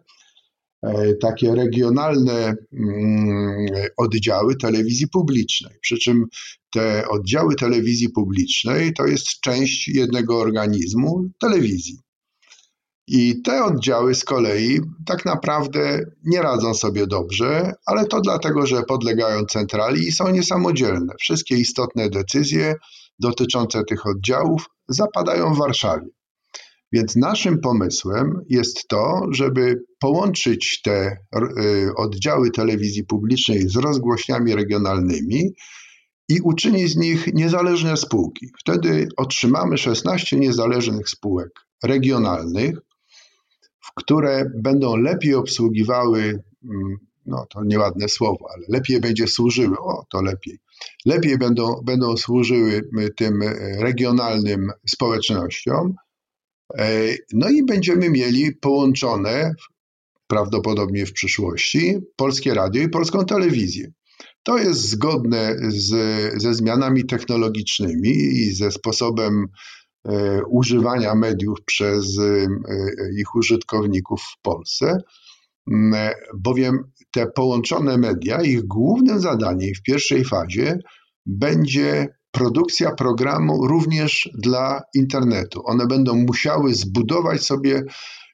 E, 0.84 1.14
takie 1.14 1.54
regionalne 1.54 2.54
mm, 2.72 3.66
oddziały 3.96 4.56
telewizji 4.56 5.08
publicznej. 5.08 5.74
Przy 5.80 5.98
czym 5.98 6.24
te 6.70 7.08
oddziały 7.08 7.54
telewizji 7.54 8.08
publicznej 8.08 8.92
to 8.92 9.06
jest 9.06 9.40
część 9.40 9.88
jednego 9.88 10.38
organizmu 10.38 11.28
telewizji. 11.40 11.98
I 13.06 13.42
te 13.42 13.64
oddziały 13.64 14.14
z 14.14 14.24
kolei 14.24 14.80
tak 15.06 15.24
naprawdę 15.24 16.00
nie 16.24 16.42
radzą 16.42 16.74
sobie 16.74 17.06
dobrze, 17.06 17.72
ale 17.86 18.06
to 18.06 18.20
dlatego, 18.20 18.66
że 18.66 18.82
podlegają 18.82 19.44
centrali 19.44 20.08
i 20.08 20.12
są 20.12 20.30
niesamodzielne. 20.30 21.14
Wszystkie 21.20 21.56
istotne 21.56 22.10
decyzje 22.10 22.74
dotyczące 23.18 23.84
tych 23.84 24.06
oddziałów 24.06 24.66
zapadają 24.88 25.54
w 25.54 25.58
Warszawie. 25.58 26.06
Więc 26.92 27.16
naszym 27.16 27.60
pomysłem 27.60 28.40
jest 28.48 28.88
to, 28.88 29.22
żeby 29.30 29.84
połączyć 30.00 30.80
te 30.84 31.16
y, 31.36 31.94
oddziały 31.96 32.50
telewizji 32.50 33.04
publicznej 33.04 33.68
z 33.68 33.76
rozgłośniami 33.76 34.54
regionalnymi 34.54 35.50
i 36.28 36.40
uczynić 36.40 36.92
z 36.92 36.96
nich 36.96 37.34
niezależne 37.34 37.96
spółki. 37.96 38.46
Wtedy 38.60 39.08
otrzymamy 39.16 39.78
16 39.78 40.36
niezależnych 40.36 41.08
spółek 41.08 41.50
regionalnych, 41.84 42.78
w 43.84 43.94
które 43.94 44.50
będą 44.56 44.96
lepiej 44.96 45.34
obsługiwały, 45.34 46.42
mm, 46.64 46.96
no 47.26 47.46
to 47.50 47.64
nieładne 47.64 48.08
słowo, 48.08 48.46
ale 48.54 48.64
lepiej 48.68 49.00
będzie 49.00 49.26
służyły, 49.26 49.78
o 49.78 50.04
to 50.10 50.22
lepiej, 50.22 50.58
lepiej 51.06 51.38
będą, 51.38 51.80
będą 51.84 52.16
służyły 52.16 52.80
tym 53.16 53.40
regionalnym 53.78 54.70
społecznościom, 54.86 55.94
E, 56.78 57.14
no 57.32 57.50
i 57.50 57.64
będziemy 57.64 58.10
mieli 58.10 58.52
połączone 58.52 59.54
prawdopodobnie 60.26 61.06
w 61.06 61.12
przyszłości, 61.12 61.98
polskie 62.16 62.54
radio 62.54 62.82
i 62.82 62.88
polską 62.88 63.24
telewizję. 63.24 63.92
To 64.42 64.58
jest 64.58 64.80
zgodne 64.80 65.56
z, 65.68 65.88
ze 66.42 66.54
zmianami 66.54 67.06
technologicznymi 67.06 68.10
i 68.10 68.54
ze 68.54 68.70
sposobem 68.70 69.46
używania 70.48 71.14
mediów 71.14 71.58
przez 71.64 72.18
e, 72.18 72.46
ich 73.20 73.34
użytkowników 73.34 74.22
w 74.22 74.42
Polsce, 74.42 74.98
bowiem 76.34 76.78
te 77.10 77.26
połączone 77.26 77.98
media, 77.98 78.42
ich 78.42 78.64
głównym 78.64 79.20
zadaniem 79.20 79.74
w 79.74 79.82
pierwszej 79.82 80.24
fazie 80.24 80.78
będzie 81.26 82.08
produkcja 82.30 82.94
programu 82.94 83.66
również 83.66 84.30
dla 84.34 84.82
internetu. 84.94 85.62
One 85.64 85.86
będą 85.86 86.14
musiały 86.14 86.74
zbudować 86.74 87.42
sobie 87.42 87.82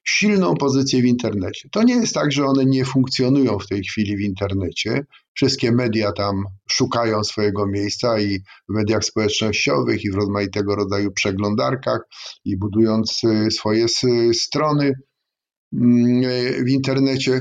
silną 0.04 0.54
pozycję 0.54 1.02
w 1.02 1.04
internecie. 1.04 1.68
To 1.72 1.82
nie 1.82 1.94
jest 1.94 2.14
tak, 2.14 2.32
że 2.32 2.44
one 2.44 2.64
nie 2.64 2.84
funkcjonują 2.84 3.58
w 3.58 3.66
tej 3.66 3.82
chwili 3.82 4.16
w 4.16 4.20
internecie. 4.20 5.06
Wszystkie 5.34 5.72
media 5.72 6.12
tam 6.12 6.44
szukają 6.70 7.24
swojego 7.24 7.66
miejsca 7.66 8.20
i 8.20 8.38
w 8.38 8.72
mediach 8.72 9.04
społecznościowych, 9.04 10.04
i 10.04 10.10
w 10.10 10.14
rozmaitego 10.14 10.76
rodzaju 10.76 11.12
przeglądarkach, 11.12 12.00
i 12.44 12.56
budując 12.56 13.24
y, 13.24 13.50
swoje 13.50 13.86
strony 14.32 14.92
mm, 15.72 16.22
w 16.64 16.68
internecie, 16.68 17.40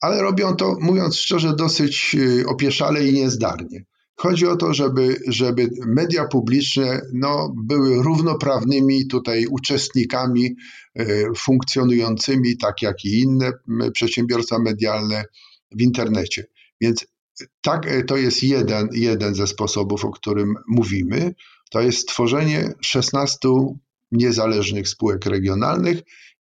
ale 0.00 0.22
robią 0.22 0.56
to, 0.56 0.76
mówiąc 0.80 1.16
szczerze, 1.16 1.56
dosyć 1.56 2.16
y, 2.18 2.46
opieszale 2.46 3.06
i 3.06 3.12
niezdarnie. 3.12 3.84
Chodzi 4.16 4.46
o 4.46 4.56
to, 4.56 4.74
żeby, 4.74 5.16
żeby 5.28 5.68
media 5.86 6.24
publiczne 6.28 7.00
no, 7.12 7.54
były 7.56 8.02
równoprawnymi 8.02 9.06
tutaj 9.06 9.46
uczestnikami 9.46 10.56
e, 10.94 11.04
funkcjonującymi, 11.36 12.56
tak 12.56 12.82
jak 12.82 13.04
i 13.04 13.20
inne 13.20 13.52
przedsiębiorstwa 13.92 14.58
medialne 14.58 15.24
w 15.72 15.82
internecie. 15.82 16.46
Więc 16.80 17.06
tak, 17.60 17.86
e, 17.86 18.04
to 18.04 18.16
jest 18.16 18.42
jeden, 18.42 18.88
jeden 18.92 19.34
ze 19.34 19.46
sposobów, 19.46 20.04
o 20.04 20.10
którym 20.10 20.54
mówimy. 20.68 21.34
To 21.70 21.80
jest 21.80 21.98
stworzenie 21.98 22.72
16 22.80 23.48
niezależnych 24.12 24.88
spółek 24.88 25.26
regionalnych 25.26 25.98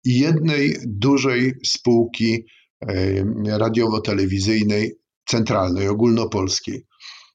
i 0.05 0.19
jednej 0.19 0.77
dużej 0.87 1.55
spółki 1.67 2.45
e, 2.81 3.25
radiowo-telewizyjnej 3.59 4.97
centralnej, 5.27 5.89
ogólnopolskiej. 5.89 6.90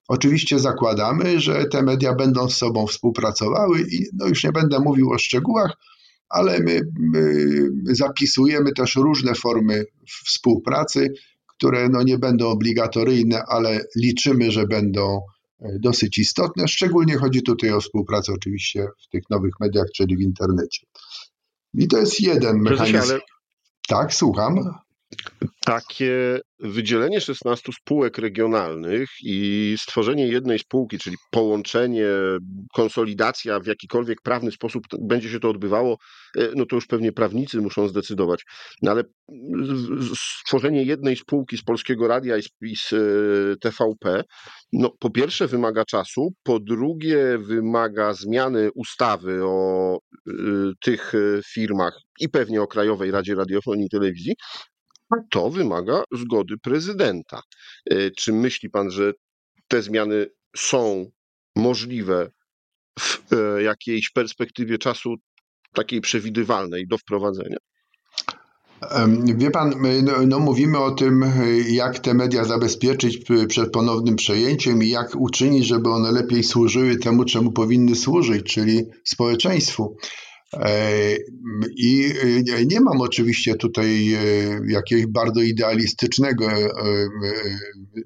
Oczywiście 0.07 0.59
zakładamy, 0.59 1.39
że 1.39 1.65
te 1.65 1.83
media 1.83 2.13
będą 2.13 2.49
z 2.49 2.57
sobą 2.57 2.87
współpracowały 2.87 3.81
i 3.81 4.05
no 4.13 4.27
już 4.27 4.43
nie 4.43 4.51
będę 4.51 4.79
mówił 4.79 5.11
o 5.11 5.17
szczegółach, 5.17 5.73
ale 6.29 6.59
my, 6.59 6.81
my 6.99 7.55
zapisujemy 7.95 8.73
też 8.73 8.95
różne 8.95 9.35
formy 9.35 9.85
współpracy, 10.25 11.13
które 11.47 11.89
no 11.89 12.03
nie 12.03 12.17
będą 12.17 12.47
obligatoryjne, 12.47 13.43
ale 13.47 13.81
liczymy, 13.95 14.51
że 14.51 14.67
będą 14.67 15.21
e, 15.61 15.79
dosyć 15.79 16.17
istotne. 16.17 16.67
Szczególnie 16.67 17.17
chodzi 17.17 17.43
tutaj 17.43 17.71
o 17.71 17.81
współpracę 17.81 18.33
oczywiście 18.33 18.87
w 19.05 19.09
tych 19.09 19.23
nowych 19.29 19.53
mediach, 19.59 19.85
czyli 19.95 20.17
w 20.17 20.21
internecie. 20.21 20.85
I 21.73 21.87
to 21.87 21.97
jest 21.97 22.21
jeden 22.21 22.59
mechanizm. 22.61 22.97
Ale... 22.97 23.19
Tak, 23.87 24.13
słucham 24.13 24.59
takie 25.65 26.39
wydzielenie 26.59 27.21
16 27.21 27.71
spółek 27.73 28.17
regionalnych 28.17 29.09
i 29.23 29.75
stworzenie 29.79 30.27
jednej 30.27 30.59
spółki, 30.59 30.97
czyli 30.97 31.15
połączenie, 31.31 32.07
konsolidacja 32.73 33.59
w 33.59 33.65
jakikolwiek 33.65 34.21
prawny 34.21 34.51
sposób 34.51 34.83
będzie 35.01 35.29
się 35.29 35.39
to 35.39 35.49
odbywało, 35.49 35.97
e, 36.37 36.49
no 36.55 36.65
to 36.65 36.75
już 36.75 36.87
pewnie 36.87 37.11
prawnicy 37.11 37.61
muszą 37.61 37.87
zdecydować. 37.87 38.43
No 38.81 38.91
ale 38.91 39.03
stworzenie 40.15 40.83
jednej 40.83 41.15
spółki 41.15 41.57
z 41.57 41.63
Polskiego 41.63 42.07
Radia 42.07 42.37
i 42.61 42.75
z, 42.75 42.93
e, 42.93 42.97
TVP, 43.61 44.23
no 44.73 44.91
po 44.99 45.09
pierwsze 45.09 45.47
wymaga 45.47 45.85
czasu, 45.85 46.33
po 46.43 46.59
drugie 46.59 47.37
wymaga 47.37 48.13
zmiany 48.13 48.69
ustawy 48.75 49.39
o 49.43 49.97
e, 49.97 50.31
tych 50.81 51.13
firmach 51.53 51.99
i 52.19 52.29
pewnie 52.29 52.61
o 52.61 52.67
Krajowej 52.67 53.11
Radzie 53.11 53.35
Radiofonii 53.35 53.85
i 53.85 53.89
Telewizji, 53.89 54.33
to 55.29 55.49
wymaga 55.49 56.03
zgody 56.11 56.57
prezydenta. 56.57 57.41
E, 57.89 58.11
czy 58.11 58.33
myśli 58.33 58.69
pan, 58.69 58.91
że 58.91 59.13
te 59.67 59.81
zmiany 59.81 60.27
są 60.57 61.11
możliwe 61.55 62.31
w 62.99 63.33
e, 63.33 63.63
jakiejś 63.63 64.09
perspektywie 64.09 64.77
czasu 64.77 65.15
takiej 65.73 66.01
przewidywalnej 66.01 66.87
do 66.87 66.97
wprowadzenia? 66.97 67.57
Wie 69.35 69.51
pan, 69.51 69.73
no, 70.03 70.13
no, 70.27 70.39
mówimy 70.39 70.79
o 70.79 70.91
tym, 70.91 71.25
jak 71.67 71.99
te 71.99 72.13
media 72.13 72.43
zabezpieczyć 72.43 73.17
przed 73.47 73.71
ponownym 73.71 74.15
przejęciem 74.15 74.83
i 74.83 74.89
jak 74.89 75.15
uczynić, 75.15 75.67
żeby 75.67 75.89
one 75.89 76.11
lepiej 76.11 76.43
służyły 76.43 76.97
temu, 76.97 77.25
czemu 77.25 77.51
powinny 77.51 77.95
służyć, 77.95 78.53
czyli 78.53 78.83
społeczeństwu. 79.03 79.97
E, 80.55 81.15
I 81.77 82.13
e, 82.53 82.65
nie 82.65 82.81
mam 82.81 83.01
oczywiście 83.01 83.55
tutaj 83.55 84.13
e, 84.13 84.19
jakiegoś 84.67 85.05
bardzo 85.05 85.41
idealistycznego 85.41 86.47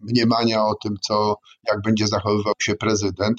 mniemania 0.02 0.64
o 0.64 0.76
tym, 0.76 0.96
co, 1.08 1.36
jak 1.68 1.82
będzie 1.82 2.08
zachowywał 2.08 2.54
się 2.62 2.76
prezydent. 2.76 3.38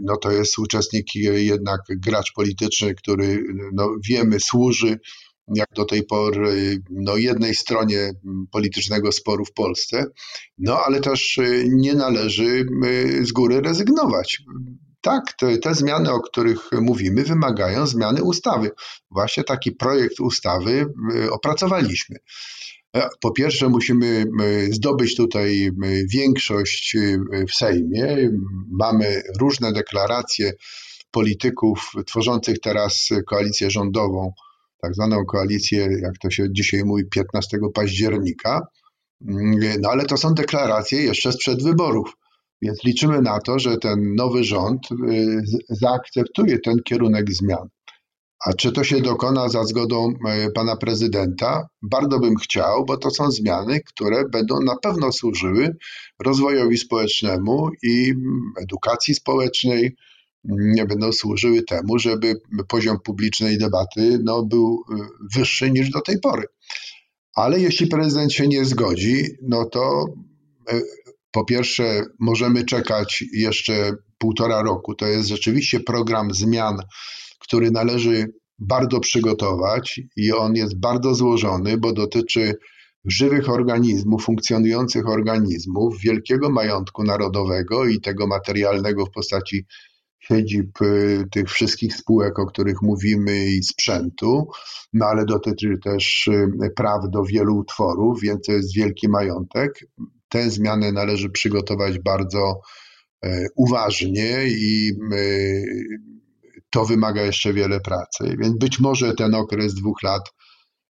No 0.00 0.16
to 0.16 0.32
jest 0.32 0.58
uczestnik 0.58 1.14
jednak 1.34 1.80
gracz 1.88 2.32
polityczny, 2.32 2.94
który 2.94 3.44
no 3.72 3.88
wiemy 4.08 4.40
służy 4.40 4.98
jak 5.54 5.68
do 5.76 5.84
tej 5.84 6.02
pory 6.06 6.78
no 6.90 7.16
jednej 7.16 7.54
stronie 7.54 8.12
politycznego 8.50 9.12
sporu 9.12 9.44
w 9.44 9.52
Polsce, 9.52 10.06
no 10.58 10.78
ale 10.78 11.00
też 11.00 11.40
nie 11.68 11.94
należy 11.94 12.66
z 13.22 13.32
góry 13.32 13.60
rezygnować. 13.60 14.42
Tak, 15.04 15.32
te, 15.38 15.58
te, 15.58 15.74
zmiany, 15.74 16.12
o 16.12 16.20
których 16.20 16.70
mówimy, 16.72 17.22
wymagają 17.22 17.86
zmiany 17.86 18.22
ustawy. 18.22 18.70
Właśnie 19.10 19.44
taki 19.44 19.72
projekt 19.72 20.20
ustawy 20.20 20.86
y, 21.14 21.32
opracowaliśmy. 21.32 22.16
E, 22.96 23.08
po 23.20 23.32
pierwsze, 23.32 23.68
musimy 23.68 24.24
y, 24.42 24.72
zdobyć 24.72 25.16
tutaj 25.16 25.66
y, 25.66 26.06
większość 26.12 26.96
w 27.48 27.54
Sejmie. 27.54 28.30
Mamy 28.70 29.22
różne 29.40 29.72
deklaracje 29.72 30.52
polityków 31.10 31.92
tworzących 32.06 32.60
teraz 32.60 33.08
koalicję 33.26 33.70
rządową, 33.70 34.32
tak 34.82 34.94
zwaną 34.94 35.24
koalicję, 35.24 35.88
jak 36.02 36.18
to 36.22 36.30
się 36.30 36.52
dzisiaj 36.52 36.84
mówi, 36.84 37.04
15 37.04 37.58
października. 37.74 38.60
No 39.80 39.90
ale 39.90 40.04
to 40.04 40.16
są 40.16 40.34
deklaracje 40.34 41.02
jeszcze 41.02 41.32
sprzed 41.32 41.62
wyborów. 41.62 42.16
Więc 42.64 42.84
liczymy 42.84 43.22
na 43.22 43.38
to, 43.40 43.58
że 43.58 43.76
ten 43.76 44.14
nowy 44.14 44.44
rząd 44.44 44.80
y, 44.92 45.42
zaakceptuje 45.68 46.58
ten 46.58 46.82
kierunek 46.84 47.32
zmian. 47.32 47.68
A 48.46 48.52
czy 48.52 48.72
to 48.72 48.84
się 48.84 49.00
dokona 49.00 49.48
za 49.48 49.64
zgodą 49.64 50.10
y, 50.10 50.52
pana 50.54 50.76
prezydenta? 50.76 51.68
Bardzo 51.82 52.18
bym 52.18 52.36
chciał, 52.36 52.84
bo 52.84 52.96
to 52.96 53.10
są 53.10 53.30
zmiany, 53.30 53.80
które 53.80 54.24
będą 54.28 54.60
na 54.60 54.76
pewno 54.76 55.12
służyły 55.12 55.76
rozwojowi 56.24 56.78
społecznemu 56.78 57.68
i 57.82 58.10
mm, 58.10 58.52
edukacji 58.62 59.14
społecznej, 59.14 59.96
nie 60.44 60.84
będą 60.84 61.12
służyły 61.12 61.62
temu, 61.62 61.98
żeby 61.98 62.34
poziom 62.68 62.96
publicznej 63.04 63.58
debaty 63.58 64.18
no, 64.22 64.42
był 64.42 64.84
y, 64.92 64.94
wyższy 65.34 65.70
niż 65.70 65.90
do 65.90 66.00
tej 66.00 66.20
pory. 66.20 66.44
Ale 67.34 67.60
jeśli 67.60 67.86
prezydent 67.86 68.32
się 68.32 68.48
nie 68.48 68.64
zgodzi, 68.64 69.24
no 69.42 69.64
to 69.64 70.06
po 71.34 71.44
pierwsze, 71.44 72.02
możemy 72.20 72.64
czekać 72.64 73.24
jeszcze 73.32 73.92
półtora 74.18 74.62
roku. 74.62 74.94
To 74.94 75.06
jest 75.06 75.28
rzeczywiście 75.28 75.80
program 75.80 76.34
zmian, 76.34 76.78
który 77.38 77.70
należy 77.70 78.26
bardzo 78.58 79.00
przygotować 79.00 80.00
i 80.16 80.32
on 80.32 80.54
jest 80.54 80.80
bardzo 80.80 81.14
złożony, 81.14 81.78
bo 81.78 81.92
dotyczy 81.92 82.54
żywych 83.04 83.48
organizmów, 83.48 84.24
funkcjonujących 84.24 85.08
organizmów, 85.08 86.00
wielkiego 86.00 86.50
majątku 86.50 87.04
narodowego 87.04 87.86
i 87.86 88.00
tego 88.00 88.26
materialnego 88.26 89.06
w 89.06 89.10
postaci 89.10 89.66
siedzib 90.20 90.82
y, 90.82 91.24
tych 91.30 91.50
wszystkich 91.50 91.96
spółek, 91.96 92.38
o 92.38 92.46
których 92.46 92.82
mówimy 92.82 93.46
i 93.46 93.62
sprzętu, 93.62 94.46
no 94.92 95.06
ale 95.06 95.24
dotyczy 95.24 95.78
też 95.84 96.26
y, 96.26 96.70
praw 96.76 97.10
do 97.10 97.22
wielu 97.24 97.56
utworów, 97.56 98.20
więc 98.20 98.46
to 98.46 98.52
jest 98.52 98.74
wielki 98.74 99.08
majątek 99.08 99.72
tę 100.34 100.50
zmianę 100.50 100.92
należy 100.92 101.30
przygotować 101.30 101.98
bardzo 101.98 102.60
e, 103.24 103.46
uważnie 103.56 104.44
i 104.48 104.92
e, 105.12 105.22
to 106.70 106.84
wymaga 106.84 107.22
jeszcze 107.22 107.52
wiele 107.52 107.80
pracy. 107.80 108.36
Więc 108.38 108.58
być 108.58 108.80
może 108.80 109.14
ten 109.14 109.34
okres 109.34 109.74
dwóch 109.74 110.02
lat 110.02 110.22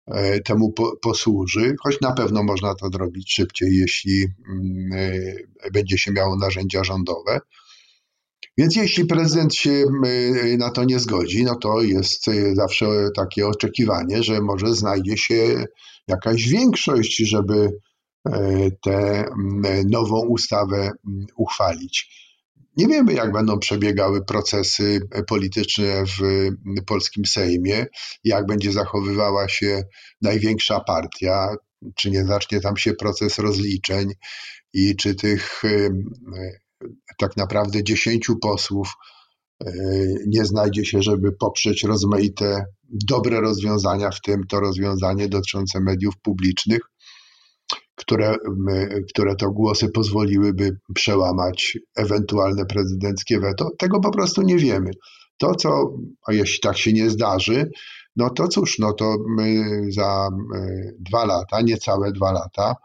e, 0.08 0.40
temu 0.40 0.74
posłuży, 1.02 1.76
choć 1.84 2.02
na 2.02 2.12
pewno 2.12 2.44
można 2.44 2.76
to 2.76 2.90
zrobić 2.94 3.34
szybciej, 3.34 3.76
jeśli 3.76 4.26
mm, 4.50 4.90
będzie 5.74 5.98
się 5.98 6.12
miało 6.12 6.38
narzędzia 6.38 6.84
rządowe. 6.84 7.40
Więc 8.58 8.76
jeśli 8.76 9.06
prezydent 9.06 9.56
się 9.56 9.86
na 10.58 10.70
to 10.70 10.84
nie 10.84 11.00
zgodzi, 11.00 11.44
no 11.44 11.56
to 11.56 11.82
jest 11.82 12.26
zawsze 12.54 12.86
takie 13.16 13.48
oczekiwanie, 13.48 14.24
że 14.24 14.42
może 14.42 14.76
znajdzie 14.76 15.18
się 15.18 15.66
jakaś 16.08 16.48
większość, 16.48 17.18
żeby 17.18 17.72
tę 18.82 19.26
nową 19.90 20.26
ustawę 20.28 20.92
uchwalić. 21.36 22.22
Nie 22.78 22.88
wiemy, 22.88 23.14
jak 23.14 23.32
będą 23.32 23.60
przebiegały 23.60 24.26
procesy 24.26 25.00
polityczne 25.28 26.04
w 26.06 26.22
polskim 26.86 27.26
Sejmie, 27.26 27.86
jak 28.24 28.46
będzie 28.46 28.72
zachowywała 28.72 29.50
się 29.50 29.84
największa 30.22 30.80
partia, 30.80 31.56
czy 31.96 32.12
nie 32.12 32.26
zacznie 32.26 32.60
tam 32.60 32.78
się 32.78 32.94
proces 32.94 33.40
rozliczeń 33.40 34.12
i 34.74 34.96
czy 34.96 35.16
tych 35.16 35.62
tak 37.18 37.38
naprawdę 37.38 37.84
dziesięciu 37.84 38.40
posłów 38.40 38.94
nie 40.28 40.46
znajdzie 40.46 40.86
się, 40.86 41.02
żeby 41.02 41.32
poprzeć 41.32 41.84
rozmaite 41.84 42.66
dobre 43.08 43.42
rozwiązania, 43.42 44.10
w 44.12 44.22
tym 44.22 44.48
to 44.50 44.60
rozwiązanie 44.60 45.28
dotyczące 45.30 45.80
mediów 45.80 46.14
publicznych 46.22 46.82
które, 48.12 48.36
które 49.10 49.36
to 49.36 49.52
głosy 49.52 49.90
pozwoliłyby 49.90 50.78
przełamać 50.96 51.78
ewentualne 51.96 52.66
prezydenckie 52.66 53.40
weto. 53.40 53.70
Tego 53.78 54.00
po 54.00 54.12
prostu 54.12 54.42
nie 54.42 54.58
wiemy. 54.58 54.92
To, 55.38 55.56
co, 55.56 55.94
a 56.28 56.34
jeśli 56.34 56.60
tak 56.60 56.78
się 56.78 56.94
nie 56.94 57.10
zdarzy, 57.10 57.70
no 58.16 58.30
to 58.30 58.48
cóż, 58.48 58.80
no 58.80 58.94
to 58.94 59.16
za 59.90 60.30
dwa 61.00 61.26
lata, 61.26 61.62
niecałe 61.62 62.12
dwa 62.12 62.32
lata, 62.32 62.76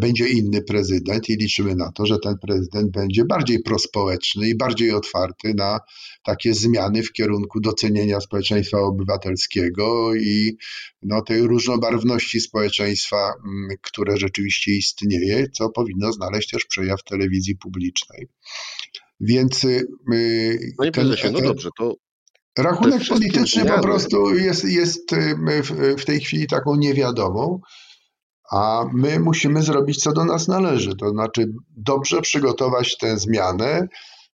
będzie 0.00 0.28
inny 0.28 0.62
prezydent 0.62 1.28
i 1.28 1.36
liczymy 1.36 1.74
na 1.74 1.92
to, 1.92 2.06
że 2.06 2.18
ten 2.18 2.38
prezydent 2.38 2.90
będzie 2.90 3.24
bardziej 3.24 3.62
prospołeczny 3.62 4.48
i 4.48 4.56
bardziej 4.56 4.90
otwarty 4.90 5.54
na 5.54 5.80
takie 6.24 6.54
zmiany 6.54 7.02
w 7.02 7.12
kierunku 7.12 7.60
docenienia 7.60 8.20
społeczeństwa 8.20 8.78
obywatelskiego 8.78 10.14
i 10.14 10.56
no, 11.02 11.22
tej 11.22 11.42
różnobarwności 11.42 12.40
społeczeństwa, 12.40 13.16
mm, 13.16 13.76
które 13.82 14.16
rzeczywiście 14.16 14.72
istnieje, 14.72 15.48
co 15.48 15.70
powinno 15.70 16.12
znaleźć 16.12 16.50
też 16.50 16.64
przejaw 16.64 17.04
telewizji 17.04 17.56
publicznej. 17.56 18.28
Więc. 19.20 19.64
Y, 19.64 19.86
Panie 20.78 20.92
prezesie, 20.92 21.30
no 21.32 21.40
dobrze, 21.40 21.68
to 21.78 21.94
Rachunek 22.58 23.08
polityczny 23.08 23.64
po 23.64 23.80
prostu 23.82 24.34
jest, 24.34 24.64
jest 24.64 25.12
y, 25.12 25.96
w 25.98 26.04
tej 26.04 26.20
chwili 26.20 26.46
taką 26.46 26.76
niewiadomą 26.76 27.60
a 28.52 28.84
my 28.92 29.20
musimy 29.20 29.62
zrobić, 29.62 30.02
co 30.02 30.12
do 30.12 30.24
nas 30.24 30.48
należy, 30.48 30.96
to 30.96 31.10
znaczy 31.10 31.52
dobrze 31.76 32.20
przygotować 32.20 32.96
tę 32.98 33.18
zmianę, 33.18 33.88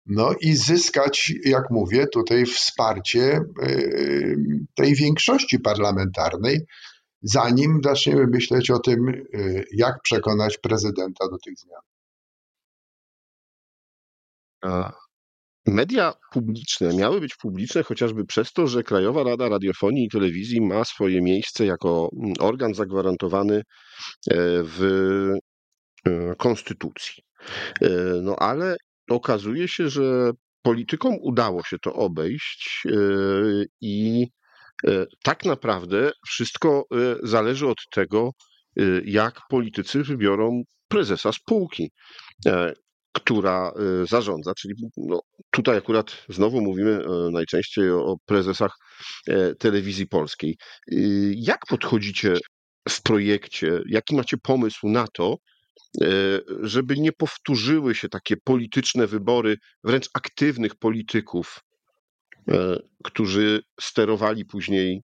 no 0.06 0.32
i 0.40 0.54
zyskać, 0.56 1.32
jak 1.44 1.70
mówię, 1.70 2.06
tutaj 2.06 2.44
wsparcie 2.44 3.40
y, 3.62 4.36
tej 4.74 4.94
większości 4.94 5.58
parlamentarnej, 5.58 6.60
zanim 7.22 7.80
zaczniemy 7.84 8.26
myśleć 8.26 8.70
o 8.70 8.78
tym, 8.78 9.08
y, 9.08 9.64
jak 9.72 10.02
przekonać 10.02 10.58
prezydenta 10.58 11.28
do 11.28 11.38
tych 11.38 11.54
zmian. 11.58 11.82
Media 15.66 16.12
publiczne 16.32 16.96
miały 16.96 17.20
być 17.20 17.36
publiczne 17.36 17.82
chociażby 17.82 18.24
przez 18.24 18.52
to, 18.52 18.66
że 18.66 18.82
Krajowa 18.82 19.22
Rada 19.22 19.48
Radiofonii 19.48 20.04
i 20.04 20.08
Telewizji 20.08 20.60
ma 20.60 20.84
swoje 20.84 21.22
miejsce 21.22 21.66
jako 21.66 22.10
mm, 22.22 22.32
organ 22.40 22.74
zagwarantowany 22.74 23.56
e, 23.56 23.62
w 24.62 24.82
e, 26.06 26.34
Konstytucji. 26.38 27.22
E, 27.80 27.88
no 28.22 28.36
ale 28.36 28.76
okazuje 29.10 29.68
się, 29.68 29.88
że 29.88 30.30
politykom 30.62 31.16
udało 31.20 31.62
się 31.64 31.76
to 31.78 31.92
obejść 31.92 32.82
i 33.80 34.26
tak 35.22 35.44
naprawdę 35.44 36.10
wszystko 36.26 36.84
zależy 37.22 37.68
od 37.68 37.78
tego, 37.92 38.30
jak 39.04 39.40
politycy 39.50 40.02
wybiorą 40.02 40.62
prezesa 40.88 41.32
spółki 41.32 41.90
która 43.12 43.72
y, 44.02 44.06
zarządza, 44.06 44.54
czyli 44.54 44.74
no, 44.96 45.20
tutaj 45.50 45.76
akurat 45.76 46.24
znowu 46.28 46.60
mówimy 46.60 46.90
e, 46.90 47.30
najczęściej 47.30 47.90
o 47.90 48.16
prezesach 48.26 48.76
e, 49.28 49.54
telewizji 49.54 50.06
polskiej. 50.06 50.56
Y, 50.92 51.34
jak 51.36 51.66
podchodzicie 51.68 52.34
w 52.88 53.02
projekcie, 53.02 53.80
jaki 53.86 54.16
macie 54.16 54.36
pomysł 54.36 54.88
na 54.88 55.06
to, 55.08 55.36
e, 56.00 56.06
żeby 56.60 56.96
nie 56.96 57.12
powtórzyły 57.12 57.94
się 57.94 58.08
takie 58.08 58.36
polityczne 58.44 59.06
wybory 59.06 59.56
wręcz 59.84 60.08
aktywnych 60.14 60.74
polityków, 60.74 61.60
którzy 63.04 63.62
sterowali 63.80 64.44
później 64.44 65.02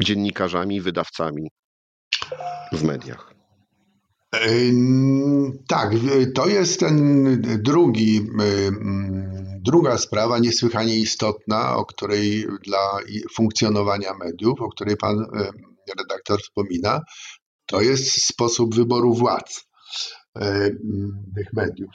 dziennikarzami, 0.00 0.80
wydawcami 0.80 1.50
w 2.72 2.82
mediach? 2.82 3.37
Tak, 5.68 5.94
to 6.34 6.48
jest 6.48 6.80
ten 6.80 7.42
drugi, 7.62 8.20
druga 9.60 9.98
sprawa 9.98 10.38
niesłychanie 10.38 10.98
istotna, 10.98 11.76
o 11.76 11.84
której 11.84 12.46
dla 12.64 12.98
funkcjonowania 13.36 14.14
mediów, 14.14 14.60
o 14.60 14.68
której 14.68 14.96
pan 14.96 15.26
redaktor 15.98 16.42
wspomina, 16.42 17.00
to 17.66 17.80
jest 17.80 18.26
sposób 18.26 18.74
wyboru 18.74 19.14
władz 19.14 19.64
tych 21.36 21.52
mediów. 21.52 21.90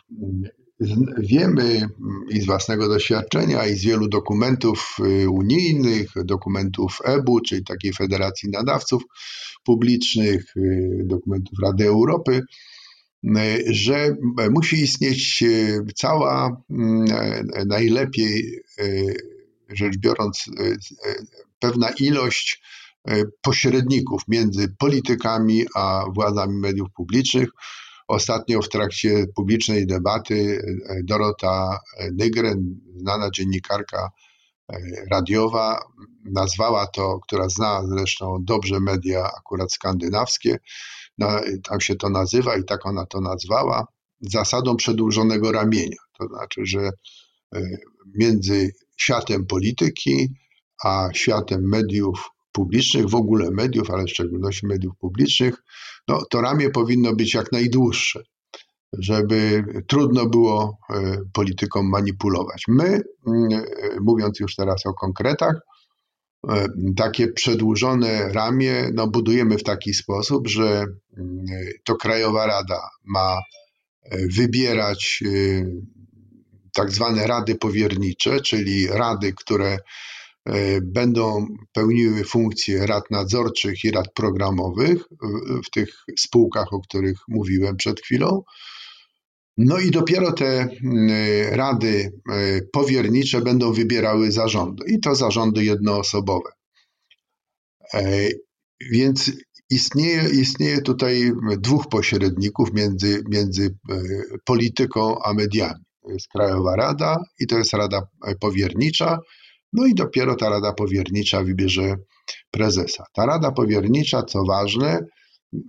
Wiemy 1.18 1.90
i 2.30 2.42
z 2.42 2.46
własnego 2.46 2.90
doświadczenia, 2.90 3.68
i 3.68 3.76
z 3.76 3.84
wielu 3.84 4.08
dokumentów 4.08 4.96
y, 5.00 5.30
unijnych, 5.30 6.12
dokumentów 6.26 7.00
EBU, 7.04 7.40
czyli 7.40 7.64
takiej 7.64 7.94
Federacji 7.94 8.50
Nadawców 8.50 9.04
Publicznych, 9.64 10.58
y, 10.58 11.02
dokumentów 11.06 11.60
Rady 11.64 11.88
Europy, 11.88 12.42
y, 13.24 13.64
że 13.70 14.16
musi 14.52 14.76
istnieć 14.76 15.44
cała, 15.96 16.62
najlepiej 17.66 18.60
rzecz 19.70 19.98
biorąc, 19.98 20.46
pewna 21.60 21.90
ilość 22.00 22.62
pośredników 23.42 24.22
między 24.28 24.68
politykami 24.78 25.66
a 25.76 26.06
władzami 26.14 26.60
mediów 26.60 26.88
publicznych, 26.96 27.50
Ostatnio 28.14 28.62
w 28.62 28.70
trakcie 28.70 29.26
publicznej 29.36 29.88
debaty 29.88 30.62
e, 30.90 31.04
Dorota 31.04 31.80
Nygren, 32.12 32.80
znana 32.96 33.30
dziennikarka 33.30 34.10
e, 34.74 34.78
radiowa, 35.12 35.80
nazwała 36.26 36.88
to, 36.88 37.20
która 37.20 37.50
zna 37.50 37.82
zresztą 37.88 38.38
dobrze 38.42 38.80
media 38.80 39.32
akurat 39.38 39.74
skandynawskie, 39.74 40.58
tam 41.64 41.82
się 41.82 41.96
to 41.96 42.10
nazywa 42.10 42.58
i 42.58 42.64
tak 42.64 42.86
ona 42.86 43.06
to 43.06 43.22
nazwała, 43.22 43.88
zasadą 44.22 44.76
przedłużonego 44.76 45.52
ramienia. 45.52 45.98
To 46.20 46.28
znaczy, 46.28 46.62
że 46.66 46.90
e, 47.56 47.62
między 48.16 48.72
światem 48.98 49.46
polityki 49.46 50.30
a 50.84 51.10
światem 51.14 51.70
mediów 51.70 52.30
publicznych, 52.54 53.10
w 53.10 53.16
ogóle 53.16 53.52
mediów, 53.52 53.90
ale 53.90 54.04
w 54.04 54.10
szczególności 54.10 54.68
mediów 54.68 54.94
publicznych, 54.98 55.56
no, 56.08 56.20
to 56.30 56.42
ramię 56.42 56.70
powinno 56.70 57.16
być 57.16 57.34
jak 57.34 57.52
najdłuższe, 57.52 58.24
żeby 59.00 59.64
trudno 59.88 60.26
było 60.26 60.78
e, 60.90 61.18
politykom 61.34 61.90
manipulować. 61.90 62.64
My, 62.68 62.88
e, 62.88 63.02
mówiąc 64.02 64.40
już 64.40 64.56
teraz 64.56 64.86
o 64.86 64.94
konkretach, 64.94 65.56
e, 66.50 66.68
takie 66.98 67.28
przedłużone 67.28 68.32
ramię 68.34 68.90
no, 68.94 69.08
budujemy 69.08 69.58
w 69.58 69.64
taki 69.64 69.94
sposób, 69.94 70.48
że 70.48 70.86
to 71.86 71.96
Krajowa 71.96 72.48
Rada 72.48 72.90
ma 73.06 73.38
wybierać 74.12 75.24
tak 76.74 76.92
zwane 76.92 77.28
rady 77.28 77.56
powiernicze, 77.56 78.42
czyli 78.42 78.88
rady, 78.88 79.34
które 79.34 79.78
będą 80.82 81.48
pełniły 81.74 82.24
funkcje 82.24 82.88
rad 82.88 83.12
nadzorczych 83.12 83.84
i 83.84 83.92
rad 83.92 84.14
programowych 84.14 85.04
w 85.68 85.70
tych 85.70 85.90
spółkach, 86.20 86.74
o 86.74 86.82
których 86.82 87.18
mówiłem 87.28 87.78
przed 87.78 88.02
chwilą. 88.02 88.44
No 89.58 89.80
i 89.80 89.92
dopiero 89.92 90.32
te 90.32 90.68
rady 91.52 92.12
e, 92.32 92.62
powiernicze 92.72 93.42
będą 93.42 93.74
wybierały 93.74 94.32
zarządy 94.32 94.84
i 94.88 95.00
to 95.00 95.16
zarządy 95.16 95.64
jednoosobowe. 95.64 96.50
E, 97.94 98.28
więc 98.92 99.32
istnieje, 99.70 100.30
istnieje 100.30 100.82
tutaj 100.82 101.32
dwóch 101.58 101.88
pośredników 101.90 102.74
między, 102.74 103.24
między 103.30 103.78
polityką 104.46 105.22
a 105.24 105.34
mediami. 105.34 105.84
To 106.04 106.12
jest 106.12 106.28
Krajowa 106.28 106.76
Rada 106.76 107.18
i 107.40 107.48
to 107.48 107.58
jest 107.58 107.74
Rada 107.74 108.08
Powiernicza. 108.40 109.20
No 109.74 109.86
i 109.86 109.94
dopiero 109.94 110.36
ta 110.36 110.50
Rada 110.50 110.74
Powiernicza 110.74 111.44
wybierze 111.44 111.96
prezesa. 112.52 113.04
Ta 113.14 113.26
Rada 113.26 113.52
Powiernicza, 113.52 114.24
co 114.24 114.44
ważne, 114.46 115.00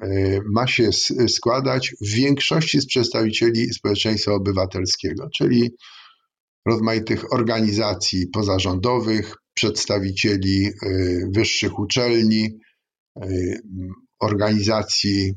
e, 0.02 0.40
ma 0.52 0.66
się 0.66 0.90
składać 1.28 1.94
w 2.00 2.08
większości 2.14 2.80
z 2.80 2.86
przedstawicieli 2.86 3.74
społeczeństwa 3.74 4.32
obywatelskiego, 4.32 5.28
czyli 5.34 5.70
rozmaitych 6.66 7.32
organizacji 7.32 8.26
pozarządowych, 8.26 9.34
przedstawicieli 9.54 10.70
wyższych 11.34 11.78
uczelni, 11.78 12.58
organizacji 14.20 15.32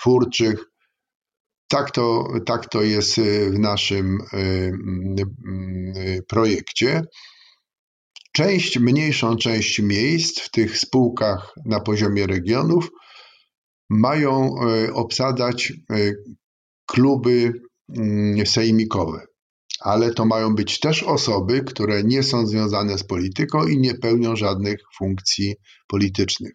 twórczych. 0.00 0.64
Tak 1.68 1.90
to, 1.90 2.28
tak 2.46 2.68
to 2.68 2.82
jest 2.82 3.20
w 3.50 3.58
naszym 3.58 4.18
projekcie. 6.28 7.02
Część, 8.36 8.78
mniejszą 8.78 9.36
część 9.36 9.80
miejsc 9.80 10.40
w 10.40 10.50
tych 10.50 10.78
spółkach 10.78 11.54
na 11.66 11.80
poziomie 11.80 12.26
regionów 12.26 12.90
mają 13.90 14.54
obsadzać 14.92 15.72
kluby 16.86 17.52
mm, 17.96 18.46
sejmikowe, 18.46 19.26
ale 19.80 20.14
to 20.14 20.24
mają 20.24 20.54
być 20.54 20.80
też 20.80 21.02
osoby, 21.02 21.62
które 21.64 22.04
nie 22.04 22.22
są 22.22 22.46
związane 22.46 22.98
z 22.98 23.04
polityką 23.04 23.66
i 23.66 23.78
nie 23.78 23.94
pełnią 23.94 24.36
żadnych 24.36 24.78
funkcji 24.98 25.54
politycznych. 25.88 26.52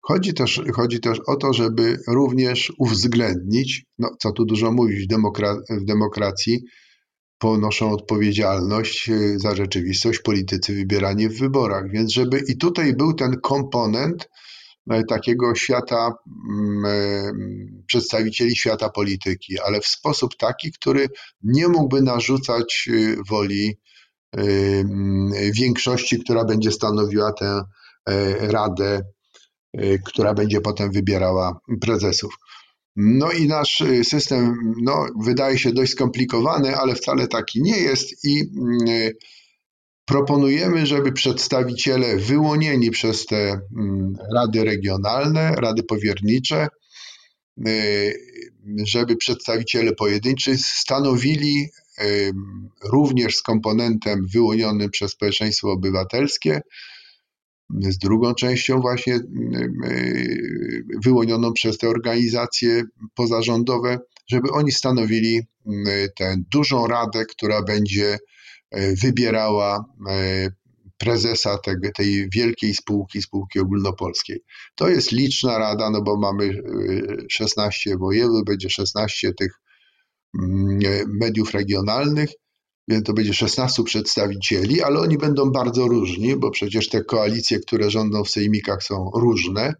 Chodzi 0.00 0.34
też, 0.34 0.60
chodzi 0.74 1.00
też 1.00 1.20
o 1.26 1.36
to, 1.36 1.52
żeby 1.52 1.98
również 2.08 2.72
uwzględnić, 2.78 3.84
no 3.98 4.08
co 4.20 4.32
tu 4.32 4.44
dużo 4.44 4.72
mówić, 4.72 5.04
w, 5.04 5.06
demokra 5.06 5.56
w 5.70 5.84
demokracji 5.84 6.60
ponoszą 7.38 7.90
odpowiedzialność 7.90 9.08
y, 9.08 9.38
za 9.38 9.54
rzeczywistość 9.54 10.18
politycy 10.18 10.74
wybierani 10.74 11.28
w 11.28 11.38
wyborach, 11.38 11.90
więc 11.90 12.12
żeby 12.12 12.42
i 12.48 12.56
tutaj 12.56 12.94
był 12.94 13.12
ten 13.14 13.40
komponent 13.40 14.28
E, 14.90 15.04
takiego 15.04 15.54
świata, 15.54 16.14
mm, 16.50 16.84
e, 16.86 17.32
przedstawicieli 17.86 18.56
świata 18.56 18.88
polityki, 18.88 19.60
ale 19.60 19.80
w 19.80 19.86
sposób 19.86 20.36
taki, 20.36 20.72
który 20.72 21.08
nie 21.42 21.68
mógłby 21.68 22.02
narzucać 22.02 22.88
woli 23.30 23.78
mm, 24.32 25.32
większości, 25.52 26.20
która 26.20 26.44
będzie 26.44 26.72
stanowiła 26.72 27.32
tę 27.32 27.62
e, 28.08 28.36
radę, 28.52 29.02
która 30.04 30.34
będzie 30.34 30.60
potem 30.60 30.90
wybierała 30.90 31.60
prezesów. 31.80 32.36
No 32.96 33.32
i 33.32 33.46
nasz 33.46 33.80
y, 33.80 34.04
system 34.04 34.54
no, 34.82 35.06
wydaje 35.24 35.58
się 35.58 35.72
dość 35.72 35.92
skomplikowany, 35.92 36.76
ale 36.76 36.94
wcale 36.94 37.28
taki 37.28 37.62
nie 37.62 37.78
jest 37.78 38.24
i 38.24 38.40
mm, 38.40 39.12
Proponujemy, 40.04 40.86
żeby 40.86 41.12
przedstawiciele 41.12 42.16
wyłonieni 42.16 42.90
przez 42.90 43.26
te 43.26 43.60
mm, 43.76 44.16
rady 44.34 44.64
regionalne, 44.64 45.54
rady 45.54 45.82
powiernicze, 45.82 46.68
y, 47.68 48.14
żeby 48.86 49.16
przedstawiciele 49.16 49.92
pojedynczy 49.92 50.56
stanowili 50.56 51.70
y, 52.00 52.32
również 52.82 53.36
z 53.36 53.42
komponentem 53.42 54.26
wyłonionym 54.32 54.90
przez 54.90 55.10
społeczeństwo 55.12 55.70
obywatelskie, 55.70 56.60
z 57.70 57.98
drugą 57.98 58.34
częścią 58.34 58.80
właśnie 58.80 59.14
y, 59.14 59.22
wyłonioną 61.04 61.52
przez 61.52 61.78
te 61.78 61.88
organizacje 61.88 62.82
pozarządowe, 63.14 63.98
żeby 64.28 64.50
oni 64.50 64.72
stanowili 64.72 65.40
tę 66.16 66.36
dużą 66.52 66.86
radę, 66.86 67.24
która 67.24 67.62
będzie 67.62 68.18
wybierała 69.02 69.84
prezesa 70.98 71.58
tej, 71.96 72.28
wielkiej 72.30 72.74
spółki, 72.74 73.22
spółki 73.22 73.60
ogólnopolskiej. 73.60 74.40
To 74.74 74.88
jest 74.88 75.12
liczna 75.12 75.58
rada, 75.58 75.90
no 75.90 76.02
bo 76.02 76.16
mamy 76.16 76.62
16 77.30 77.90
e, 77.90 77.96
województw, 77.96 78.44
będzie 78.46 78.70
16 78.70 79.32
tych 79.32 79.52
mm, 80.42 80.78
mediów 81.20 81.54
regionalnych, 81.54 82.30
to 83.04 83.12
będzie 83.12 83.34
16 83.34 83.82
przedstawicieli, 83.82 84.82
ale 84.82 85.00
oni 85.00 85.18
będą 85.18 85.50
bardzo 85.50 85.88
różni, 85.88 86.36
bo 86.36 86.50
przecież 86.50 86.88
te 86.88 87.04
koalicje, 87.04 87.58
które 87.58 87.90
rządzą 87.90 88.24
w 88.24 88.30
sejmikach 88.30 88.82
są 88.82 89.10
różne, 89.14 89.74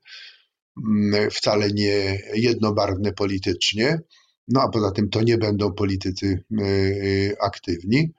mm, 0.87 1.31
wcale 1.31 1.71
nie 1.71 2.19
jednobarwne 2.35 3.12
politycznie. 3.12 3.99
No 4.49 4.61
a 4.62 4.69
poza 4.69 4.90
tym 4.90 5.09
to 5.09 5.23
nie 5.23 5.38
będą 5.38 5.73
politycy 5.73 6.45
aktywni. 7.40 8.12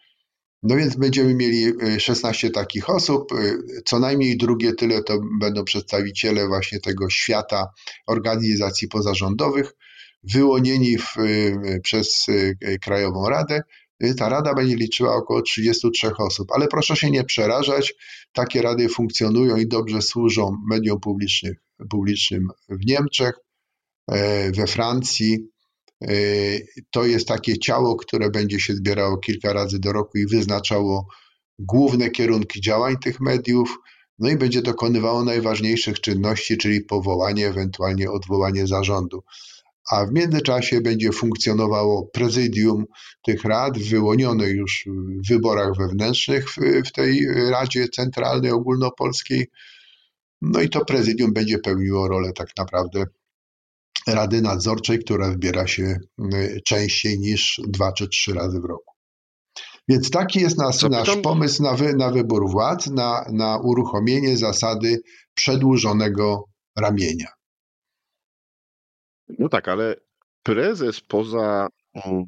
No 0.65 0.75
więc 0.75 0.95
będziemy 0.95 1.35
mieli 1.35 1.73
16 1.99 2.47
y, 2.47 2.51
takich 2.51 2.89
osób, 2.89 3.31
y, 3.31 3.57
co 3.85 3.99
najmniej 3.99 4.37
drugie 4.37 4.73
tyle 4.73 5.03
to 5.03 5.19
będą 5.39 5.63
przedstawiciele 5.63 6.47
właśnie 6.47 6.79
tego 6.79 7.09
świata 7.09 7.67
organizacji 8.07 8.87
pozarządowych, 8.87 9.75
wyłonieni 10.23 10.97
w, 10.97 11.17
y, 11.17 11.79
przez 11.83 12.25
Krajową 12.81 13.29
Radę. 13.29 13.61
Ta 14.17 14.29
rada 14.29 14.53
będzie 14.53 14.75
liczyła 14.75 15.15
około 15.15 15.41
33 15.41 16.11
osób, 16.17 16.51
ale 16.51 16.67
proszę 16.67 16.95
się 16.95 17.11
nie 17.11 17.23
przerażać, 17.23 17.93
takie 18.33 18.61
rady 18.61 18.89
funkcjonują 18.89 19.57
i 19.57 19.67
dobrze 19.67 20.01
służą 20.01 20.57
mediom 20.69 20.99
publicznym, 20.99 21.53
publicznym 21.89 22.47
w 22.69 22.85
Niemczech, 22.85 23.33
e, 24.11 24.51
we 24.51 24.67
Francji, 24.67 25.49
E, 26.03 26.15
to 26.91 27.05
jest 27.05 27.27
takie 27.27 27.57
ciało, 27.57 27.95
które 27.95 28.29
będzie 28.29 28.59
się 28.59 28.73
zbierało 28.73 29.17
kilka 29.17 29.53
razy 29.53 29.79
do 29.79 29.91
roku 29.91 30.17
i 30.17 30.25
wyznaczało 30.25 31.07
główne 31.59 32.09
kierunki 32.09 32.61
działań 32.61 32.95
tych 32.97 33.21
mediów, 33.21 33.77
no 34.19 34.29
i 34.29 34.37
będzie 34.37 34.61
dokonywało 34.61 35.23
najważniejszych 35.23 36.01
czynności, 36.01 36.57
czyli 36.57 36.81
powołanie, 36.81 37.47
ewentualnie 37.47 38.11
odwołanie 38.11 38.67
zarządu. 38.67 39.23
A 39.91 40.05
w 40.05 40.11
międzyczasie 40.11 40.81
będzie 40.81 41.11
funkcjonowało 41.11 42.05
prezydium 42.13 42.85
tych 43.25 43.43
rad, 43.43 43.77
wyłonione 43.79 44.49
już 44.49 44.85
w 44.87 45.27
wyborach 45.29 45.77
wewnętrznych 45.77 46.49
w, 46.49 46.57
w 46.85 46.91
tej 46.91 47.27
Radzie 47.51 47.87
Centralnej 47.87 48.51
Ogólnopolskiej. 48.51 49.47
No 50.41 50.61
i 50.61 50.69
to 50.69 50.85
prezydium 50.85 51.33
będzie 51.33 51.59
pełniło 51.59 52.07
rolę 52.07 52.33
tak 52.33 52.47
naprawdę 52.57 53.05
Rady 54.07 54.41
Nadzorczej, 54.41 54.99
która 54.99 55.29
wybiera 55.29 55.67
się 55.67 55.97
y, 56.33 56.61
częściej 56.65 57.19
niż 57.19 57.61
dwa 57.67 57.93
czy 57.93 58.07
trzy 58.07 58.33
razy 58.33 58.59
w 58.59 58.65
roku. 58.65 58.93
Więc 59.87 60.09
taki 60.09 60.39
jest 60.39 60.57
nas, 60.57 60.83
nasz 60.83 61.17
pomysł 61.17 61.63
na, 61.63 61.73
wy, 61.73 61.93
na 61.93 62.11
wybór 62.11 62.49
władz, 62.49 62.87
na, 62.87 63.25
na 63.31 63.57
uruchomienie 63.57 64.37
zasady 64.37 65.01
przedłużonego 65.33 66.43
ramienia. 66.77 67.27
No 69.39 69.49
tak, 69.49 69.67
ale 69.67 69.95
prezes 70.43 71.01
poza 71.01 71.67
mm, 72.05 72.25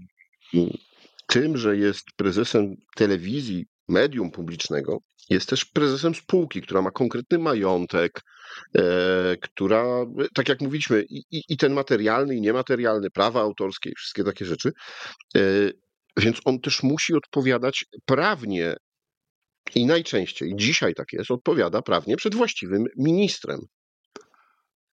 tym, 1.27 1.57
że 1.57 1.77
jest 1.77 2.05
prezesem 2.15 2.75
telewizji, 2.95 3.65
medium 3.87 4.31
publicznego, 4.31 4.97
jest 5.29 5.49
też 5.49 5.65
prezesem 5.65 6.15
spółki, 6.15 6.61
która 6.61 6.81
ma 6.81 6.91
konkretny 6.91 7.39
majątek, 7.39 8.21
e, 8.77 8.81
która, 9.41 9.85
tak 10.33 10.49
jak 10.49 10.61
mówiliśmy, 10.61 11.05
i, 11.09 11.23
i, 11.49 11.57
ten 11.57 11.73
materialny, 11.73 12.35
i 12.35 12.41
niematerialny, 12.41 13.09
prawa 13.09 13.41
autorskie, 13.41 13.91
wszystkie 13.97 14.23
takie 14.23 14.45
rzeczy. 14.45 14.71
E, 15.35 15.41
więc 16.17 16.41
on 16.45 16.59
też 16.59 16.83
musi 16.83 17.13
odpowiadać 17.13 17.85
prawnie 18.05 18.75
i 19.75 19.85
najczęściej, 19.85 20.53
dzisiaj 20.55 20.93
tak 20.93 21.13
jest, 21.13 21.31
odpowiada 21.31 21.81
prawnie 21.81 22.17
przed 22.17 22.35
właściwym 22.35 22.85
ministrem. 22.97 23.59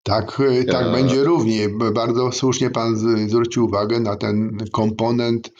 Tak, 0.05 0.39
e, 0.39 0.63
tak 0.63 0.85
ja... 0.85 0.91
będzie 0.91 1.23
równie. 1.23 1.69
Bardzo 1.69 2.31
słusznie 2.31 2.69
pan 2.69 2.95
zwrócił 3.29 3.65
uwagę 3.65 3.99
na 3.99 4.15
ten 4.15 4.57
komponent, 4.71 5.51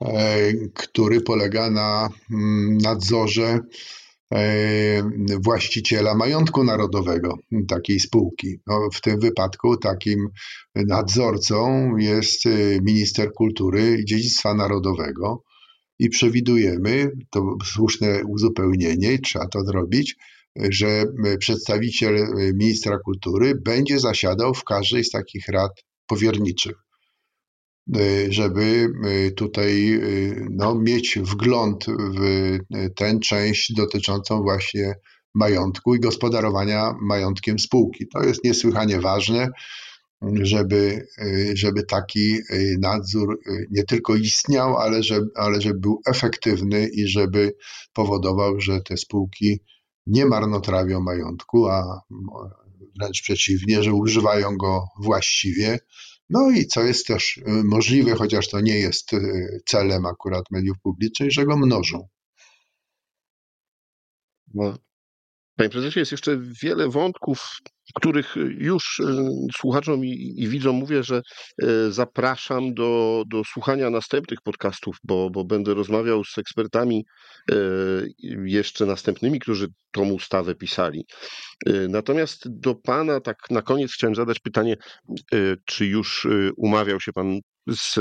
e, 0.00 0.52
który 0.74 1.20
polega 1.20 1.70
na 1.70 2.08
mm, 2.30 2.78
nadzorze 2.78 3.60
E, 4.34 5.02
właściciela 5.44 6.14
majątku 6.14 6.64
narodowego 6.64 7.38
takiej 7.68 8.00
spółki. 8.00 8.56
No, 8.66 8.88
w 8.92 9.00
tym 9.00 9.20
wypadku 9.20 9.76
takim 9.76 10.28
nadzorcą 10.74 11.90
jest 11.96 12.44
minister 12.82 13.32
kultury 13.32 13.98
i 14.00 14.04
dziedzictwa 14.04 14.54
narodowego 14.54 15.42
i 15.98 16.08
przewidujemy, 16.08 17.10
to 17.30 17.56
słuszne 17.64 18.24
uzupełnienie 18.24 19.12
i 19.12 19.20
trzeba 19.20 19.48
to 19.48 19.64
zrobić, 19.64 20.16
że 20.70 21.04
przedstawiciel 21.38 22.26
ministra 22.54 22.98
kultury 22.98 23.54
będzie 23.64 23.98
zasiadał 23.98 24.54
w 24.54 24.64
każdej 24.64 25.04
z 25.04 25.10
takich 25.10 25.48
rad 25.48 25.72
powierniczych. 26.06 26.76
Y, 27.96 28.26
żeby 28.32 28.88
tutaj 29.36 30.00
no, 30.50 30.74
mieć 30.74 31.18
wgląd 31.18 31.86
w 31.88 32.58
tę 32.96 33.18
część 33.18 33.72
dotyczącą 33.72 34.42
właśnie 34.42 34.94
majątku 35.34 35.94
i 35.94 36.00
gospodarowania 36.00 36.94
majątkiem 37.00 37.58
spółki. 37.58 38.08
To 38.08 38.22
jest 38.22 38.44
niesłychanie 38.44 39.00
ważne, 39.00 39.48
żeby, 40.42 41.06
żeby 41.54 41.82
taki 41.84 42.38
nadzór 42.78 43.40
nie 43.70 43.84
tylko 43.84 44.14
istniał, 44.14 44.76
ale, 44.76 45.02
żeby, 45.02 45.26
ale 45.34 45.60
żeby 45.60 45.80
był 45.80 46.00
efektywny 46.06 46.88
i 46.88 47.08
żeby 47.08 47.52
powodował, 47.92 48.60
że 48.60 48.80
te 48.80 48.96
spółki 48.96 49.60
nie 50.06 50.26
marnotrawią 50.26 51.00
majątku, 51.00 51.68
a 51.68 52.00
wręcz 53.00 53.22
przeciwnie, 53.22 53.82
że 53.82 53.92
używają 53.92 54.56
go 54.56 54.84
właściwie 55.00 55.78
No 56.30 56.50
i 56.50 56.66
co 56.66 56.82
jest 56.82 57.06
też 57.06 57.40
możliwe, 57.64 58.14
chociaż 58.14 58.48
to 58.48 58.60
nie 58.60 58.78
jest 58.78 59.10
celem 59.66 60.06
akurat 60.06 60.44
mediów 60.50 60.76
publicznych, 60.82 61.32
że 61.32 61.46
go 61.46 61.56
mnożą. 61.56 62.08
No, 64.54 64.78
Panie 65.56 65.70
prezesie, 65.70 66.00
jest 66.00 66.12
jeszcze 66.12 66.38
wiele 66.62 66.88
wątków, 66.88 67.58
których 67.94 68.34
już 68.58 69.00
e, 69.00 69.28
słuchaczom 69.56 70.04
i, 70.04 70.34
i 70.36 70.48
widzom 70.48 70.76
mówię, 70.76 71.02
że 71.02 71.16
e, 71.62 71.66
zapraszam 71.90 72.74
do, 72.74 73.22
do 73.26 73.44
słuchania 73.44 73.90
następnych 73.90 74.38
podcastów, 74.44 74.96
bo, 75.04 75.30
bo 75.30 75.44
będę 75.44 75.74
rozmawiał 75.74 76.24
z 76.24 76.38
ekspertami 76.38 77.04
e, 77.50 77.54
jeszcze 78.44 78.86
następnymi, 78.86 79.40
którzy 79.40 79.68
tą 79.92 80.10
ustawę 80.10 80.54
pisali. 80.54 81.06
Natomiast 81.88 82.60
do 82.60 82.74
Pana 82.74 83.20
tak 83.20 83.36
na 83.50 83.62
koniec 83.62 83.92
chciałem 83.92 84.14
zadać 84.14 84.38
pytanie, 84.40 84.76
czy 85.64 85.86
już 85.86 86.26
umawiał 86.56 87.00
się 87.00 87.12
Pan 87.12 87.38
z 87.70 87.98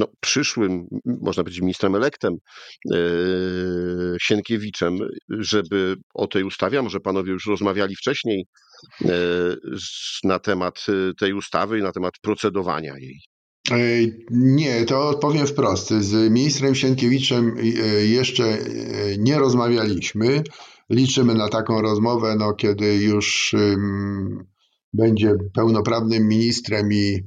no, 0.00 0.06
przyszłym, 0.20 0.86
można 1.04 1.42
powiedzieć, 1.42 1.60
ministrem 1.60 1.94
elektem 1.94 2.34
Sienkiewiczem, 4.20 4.98
żeby 5.28 5.96
o 6.14 6.26
tej 6.26 6.44
ustawie, 6.44 6.82
może 6.82 7.00
panowie 7.00 7.32
już 7.32 7.46
rozmawiali 7.46 7.96
wcześniej 7.96 8.44
na 10.24 10.38
temat 10.38 10.86
e, 10.88 11.14
tej 11.14 11.32
ustawy 11.32 11.78
i 11.78 11.82
na 11.82 11.92
temat 11.92 12.14
procedowania 12.22 12.94
jej. 12.98 13.20
Nie, 14.30 14.84
to 14.84 15.08
odpowiem 15.08 15.46
wprost. 15.46 15.90
Z 15.90 16.32
ministrem 16.32 16.74
Sienkiewiczem 16.74 17.56
jeszcze 18.02 18.58
nie 19.18 19.38
rozmawialiśmy. 19.38 20.42
Liczymy 20.90 21.34
na 21.34 21.48
taką 21.48 21.82
rozmowę, 21.82 22.36
no, 22.38 22.54
kiedy 22.54 22.96
już 22.96 23.54
będzie 24.92 25.34
pełnoprawnym 25.54 26.28
ministrem 26.28 26.92
i 26.92 27.24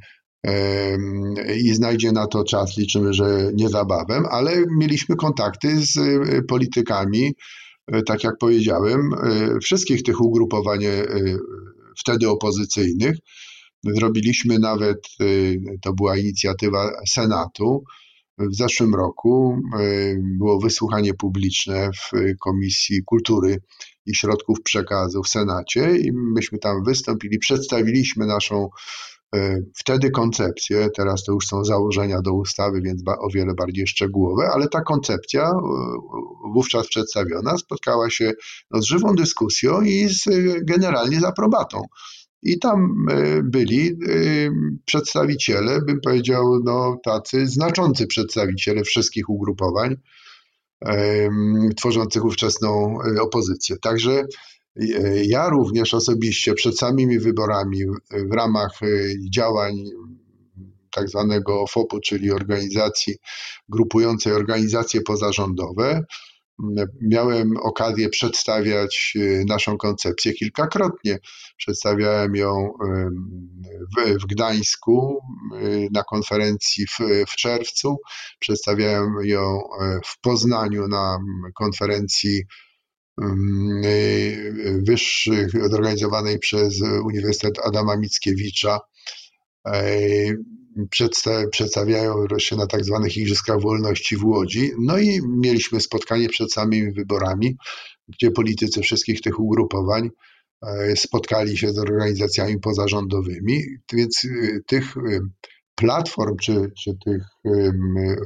i 1.58 1.74
znajdzie 1.74 2.12
na 2.12 2.28
to 2.28 2.44
czas. 2.44 2.78
Liczymy, 2.78 3.14
że 3.14 3.52
niezabawem, 3.54 4.26
ale 4.32 4.52
mieliśmy 4.78 5.16
kontakty 5.16 5.86
z 5.86 5.98
e, 5.98 6.42
politykami, 6.42 7.26
e, 7.28 7.32
tak 8.06 8.24
jak 8.24 8.38
powiedziałem, 8.40 9.14
e, 9.14 9.60
wszystkich 9.60 10.04
tych 10.04 10.22
ugrupowań 10.22 10.80
wtedy 12.00 12.30
opozycyjnych. 12.30 13.18
Zrobiliśmy 13.84 14.60
nawet, 14.60 15.08
to 15.82 15.94
była 15.94 16.18
inicjatywa 16.18 16.92
Senatu, 17.08 17.84
w 18.38 18.56
zeszłym 18.56 18.96
roku 18.96 19.62
było 20.38 20.60
wysłuchanie 20.60 21.14
publiczne 21.14 21.90
w 21.92 22.12
Komisji 22.40 23.04
Kultury 23.06 23.58
i 24.06 24.16
Środków 24.16 24.62
Przekazu 24.64 25.24
w 25.24 25.30
Senacie 25.30 25.98
i 25.98 26.12
myśmy 26.12 26.60
tam 26.60 26.84
wystąpili, 26.84 27.40
przedstawiliśmy 27.40 28.26
naszą 28.26 28.70
E, 29.23 29.23
wtedy 29.76 30.12
koncepcje, 30.12 30.90
teraz 30.96 31.24
to 31.24 31.32
już 31.32 31.48
są 31.48 31.64
założenia 31.64 32.22
do 32.22 32.34
ustawy, 32.34 32.82
więc 32.82 33.02
o 33.20 33.30
wiele 33.34 33.54
bardziej 33.54 33.88
szczegółowe, 33.88 34.50
ale 34.54 34.68
ta 34.68 34.82
koncepcja 34.82 35.50
e, 35.50 35.54
wówczas 36.54 36.88
przedstawiona 36.88 37.58
spotkała 37.58 38.10
się 38.10 38.32
no, 38.72 38.82
z 38.82 38.86
żywą 38.86 39.16
dyskusją 39.16 39.82
i 39.82 40.10
z, 40.10 40.24
generalnie 40.64 41.20
z 41.20 41.24
aprobatą. 41.24 41.82
I 42.44 42.60
tam 42.60 43.06
e, 43.12 43.44
byli 43.44 43.98
przedstawiciele, 44.86 45.82
bym 45.82 46.02
powiedział, 46.02 46.60
no, 46.64 46.98
tacy 47.04 47.48
znaczący 47.48 48.08
przedstawiciele 48.08 48.84
wszystkich 48.84 49.30
ugrupowań 49.30 49.96
tworzących 51.78 52.26
ówczesną 52.26 52.98
opozycję. 53.22 53.78
Także 53.78 54.26
ja 55.24 55.50
również 55.50 55.94
osobiście 55.94 56.54
przed 56.54 56.78
samymi 56.78 57.20
wyborami 57.20 57.80
w 58.12 58.34
ramach 58.34 58.80
e, 58.84 58.88
działań 59.30 59.84
tak 60.92 61.10
zwanego 61.10 61.68
FOP-u, 61.68 62.00
czyli 62.00 62.32
organizacji 62.32 63.16
grupującej 63.70 64.34
organizacje 64.34 65.02
pozarządowe, 65.02 66.04
miałem 67.02 67.58
okazję 67.58 68.10
przedstawiać 68.10 69.14
e, 69.16 69.46
naszą 69.46 69.78
koncepcję 69.78 70.34
kilkakrotnie. 70.34 71.20
Przedstawiałem 71.58 72.36
ją 72.36 72.74
w, 74.22 74.26
Gdańsku 74.26 75.20
e, 75.54 75.58
na 75.92 76.04
konferencji 76.04 76.86
w, 76.88 77.00
w 77.28 77.36
czerwcu, 77.36 77.98
przedstawiałem 78.40 79.14
ją 79.24 79.60
w 80.06 80.22
Poznaniu 80.22 80.88
na 80.88 81.20
konferencji 81.56 82.44
wyższych 84.88 85.52
zorganizowanej 85.70 86.40
przez 86.40 86.82
Uniwersytet 86.82 87.60
Adama 87.66 87.98
Mickiewicza. 87.98 88.80
Przedstawiają 91.52 92.26
się 92.38 92.56
na 92.56 92.68
tak 92.68 92.86
zwanych 92.86 93.18
Igrzyskach 93.18 93.62
Wolności 93.62 94.18
w 94.18 94.26
Łodzi. 94.26 94.72
No 94.80 94.98
i 94.98 95.20
mieliśmy 95.28 95.82
spotkanie 95.82 96.30
przed 96.30 96.54
samymi 96.54 96.92
wyborami, 96.92 97.58
gdzie 98.08 98.32
politycy 98.32 98.82
wszystkich 98.82 99.22
tych 99.22 99.40
ugrupowań 99.40 100.10
spotkali 100.96 101.58
się 101.58 101.74
z 101.74 101.78
organizacjami 101.78 102.60
pozarządowymi, 102.60 103.64
więc 103.94 104.24
y, 104.24 104.62
tych 104.68 104.98
y, 104.98 105.20
platform 105.76 106.38
czy, 106.38 106.72
czy 106.84 106.92
tych 107.06 107.24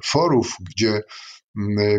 forów, 0.05 0.55
gdzie 0.69 1.01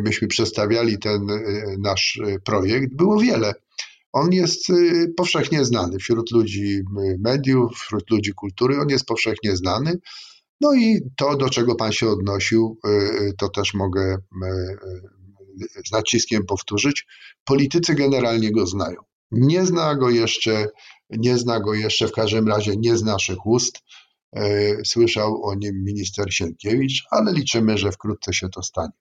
myśmy 0.03 0.29
przedstawiali 0.29 0.99
ten 0.99 1.31
y, 1.31 1.77
nasz 1.79 2.17
y, 2.17 2.41
projekt, 2.45 2.95
było 2.95 3.21
wiele. 3.21 3.55
On 4.13 4.33
jest 4.33 4.71
y, 4.71 5.13
powszechnie 5.17 5.65
znany 5.65 5.99
wśród 5.99 6.31
ludzi 6.31 6.81
mediów, 7.19 7.73
wśród 7.73 8.11
ludzi 8.11 8.33
kultury, 8.33 8.81
on 8.81 8.89
jest 8.89 9.07
powszechnie 9.07 9.57
znany. 9.57 9.99
No 10.61 10.75
i 10.75 11.01
to, 11.17 11.37
do 11.37 11.51
czego 11.51 11.75
Pan 11.75 11.93
się 11.93 12.09
odnosił, 12.09 12.79
to 13.39 13.49
też 13.49 13.75
mogę 13.75 14.17
z 15.87 15.93
naciskiem 15.93 16.47
powtórzyć. 16.47 17.07
Politycy 17.45 17.95
generalnie 17.95 18.53
go 18.53 18.67
znają. 18.67 18.97
Nie 19.31 19.67
zna 19.67 19.95
go 19.95 20.11
jeszcze, 20.11 20.67
nie 21.11 21.39
zna 21.39 21.61
go 21.61 21.75
jeszcze 21.75 22.09
w 22.09 22.13
każdym 22.13 22.49
razie 22.49 22.77
nie 22.77 22.97
z 22.97 23.03
naszych 23.03 23.47
ust. 23.47 23.79
Słyszał 24.85 25.45
o 25.45 25.55
nim 25.55 25.85
minister 25.85 26.35
Sienkiewicz, 26.35 27.05
ale 27.11 27.33
liczymy, 27.33 27.79
że 27.79 27.93
wkrótce 27.93 28.33
się 28.33 28.49
to 28.49 28.63
stanie. 28.63 28.93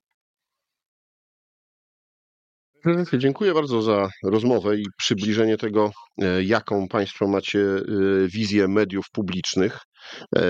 Dziękuję 3.13 3.53
bardzo 3.53 3.81
za 3.81 4.09
rozmowę 4.23 4.77
i 4.77 4.85
przybliżenie 4.97 5.57
tego, 5.57 5.91
e, 6.21 6.43
jaką 6.43 6.87
Państwo 6.87 7.27
macie 7.27 7.59
e, 7.59 7.83
wizję 8.27 8.67
mediów 8.67 9.05
publicznych. 9.13 9.79
E, 10.35 10.41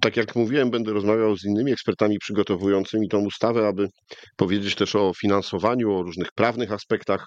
tak 0.00 0.16
jak 0.16 0.36
mówiłem, 0.36 0.70
będę 0.70 0.92
rozmawiał 0.92 1.36
z 1.36 1.44
innymi 1.44 1.72
ekspertami 1.72 2.18
przygotowującymi 2.18 3.08
tą 3.08 3.18
ustawę, 3.18 3.68
aby 3.68 3.88
powiedzieć 4.36 4.74
też 4.74 4.96
o 4.96 5.12
finansowaniu, 5.20 5.92
o 5.92 6.02
różnych 6.02 6.32
prawnych 6.32 6.72
aspektach, 6.72 7.26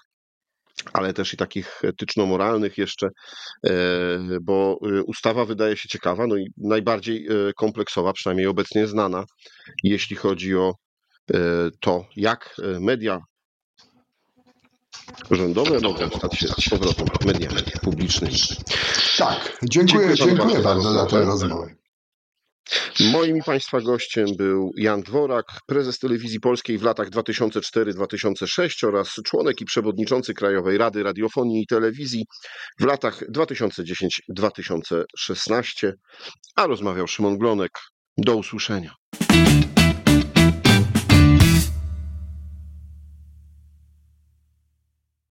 ale 0.92 1.12
też 1.12 1.34
i 1.34 1.36
takich 1.36 1.84
etyczno-moralnych 1.84 2.78
jeszcze, 2.78 3.08
bo 4.42 4.78
ustawa 5.06 5.44
wydaje 5.44 5.76
się 5.76 5.88
ciekawa, 5.88 6.26
no 6.26 6.36
i 6.36 6.46
najbardziej 6.56 7.28
kompleksowa, 7.56 8.12
przynajmniej 8.12 8.46
obecnie 8.46 8.86
znana, 8.86 9.24
jeśli 9.82 10.16
chodzi 10.16 10.56
o 10.56 10.74
to, 11.80 12.04
jak 12.16 12.56
media 12.80 13.20
rządowe 15.30 15.80
mogą 15.80 16.10
stać 16.10 16.38
się 16.38 16.48
z 16.48 16.68
powrotem 16.68 17.06
mediami 17.26 17.62
publicznymi. 17.82 18.36
Tak, 19.18 19.58
dziękuję, 19.62 20.14
dziękuję, 20.14 20.36
dziękuję 20.36 20.60
bardzo 20.60 20.92
za 20.92 21.06
tę 21.06 21.24
rozmowę. 21.24 21.74
Moim 23.12 23.36
i 23.36 23.42
Państwa 23.42 23.80
gościem 23.80 24.26
był 24.38 24.70
Jan 24.76 25.02
Dworak, 25.02 25.44
prezes 25.66 25.98
Telewizji 25.98 26.40
Polskiej 26.40 26.78
w 26.78 26.82
latach 26.82 27.10
2004-2006 27.10 28.86
oraz 28.86 29.14
członek 29.24 29.60
i 29.60 29.64
przewodniczący 29.64 30.34
Krajowej 30.34 30.78
Rady 30.78 31.02
Radiofonii 31.02 31.62
i 31.62 31.66
Telewizji 31.66 32.24
w 32.80 32.84
latach 32.84 33.22
2010-2016, 33.30 35.92
a 36.56 36.66
rozmawiał 36.66 37.06
Szymon 37.06 37.38
Glonek. 37.38 37.70
Do 38.16 38.36
usłyszenia. 38.36 38.94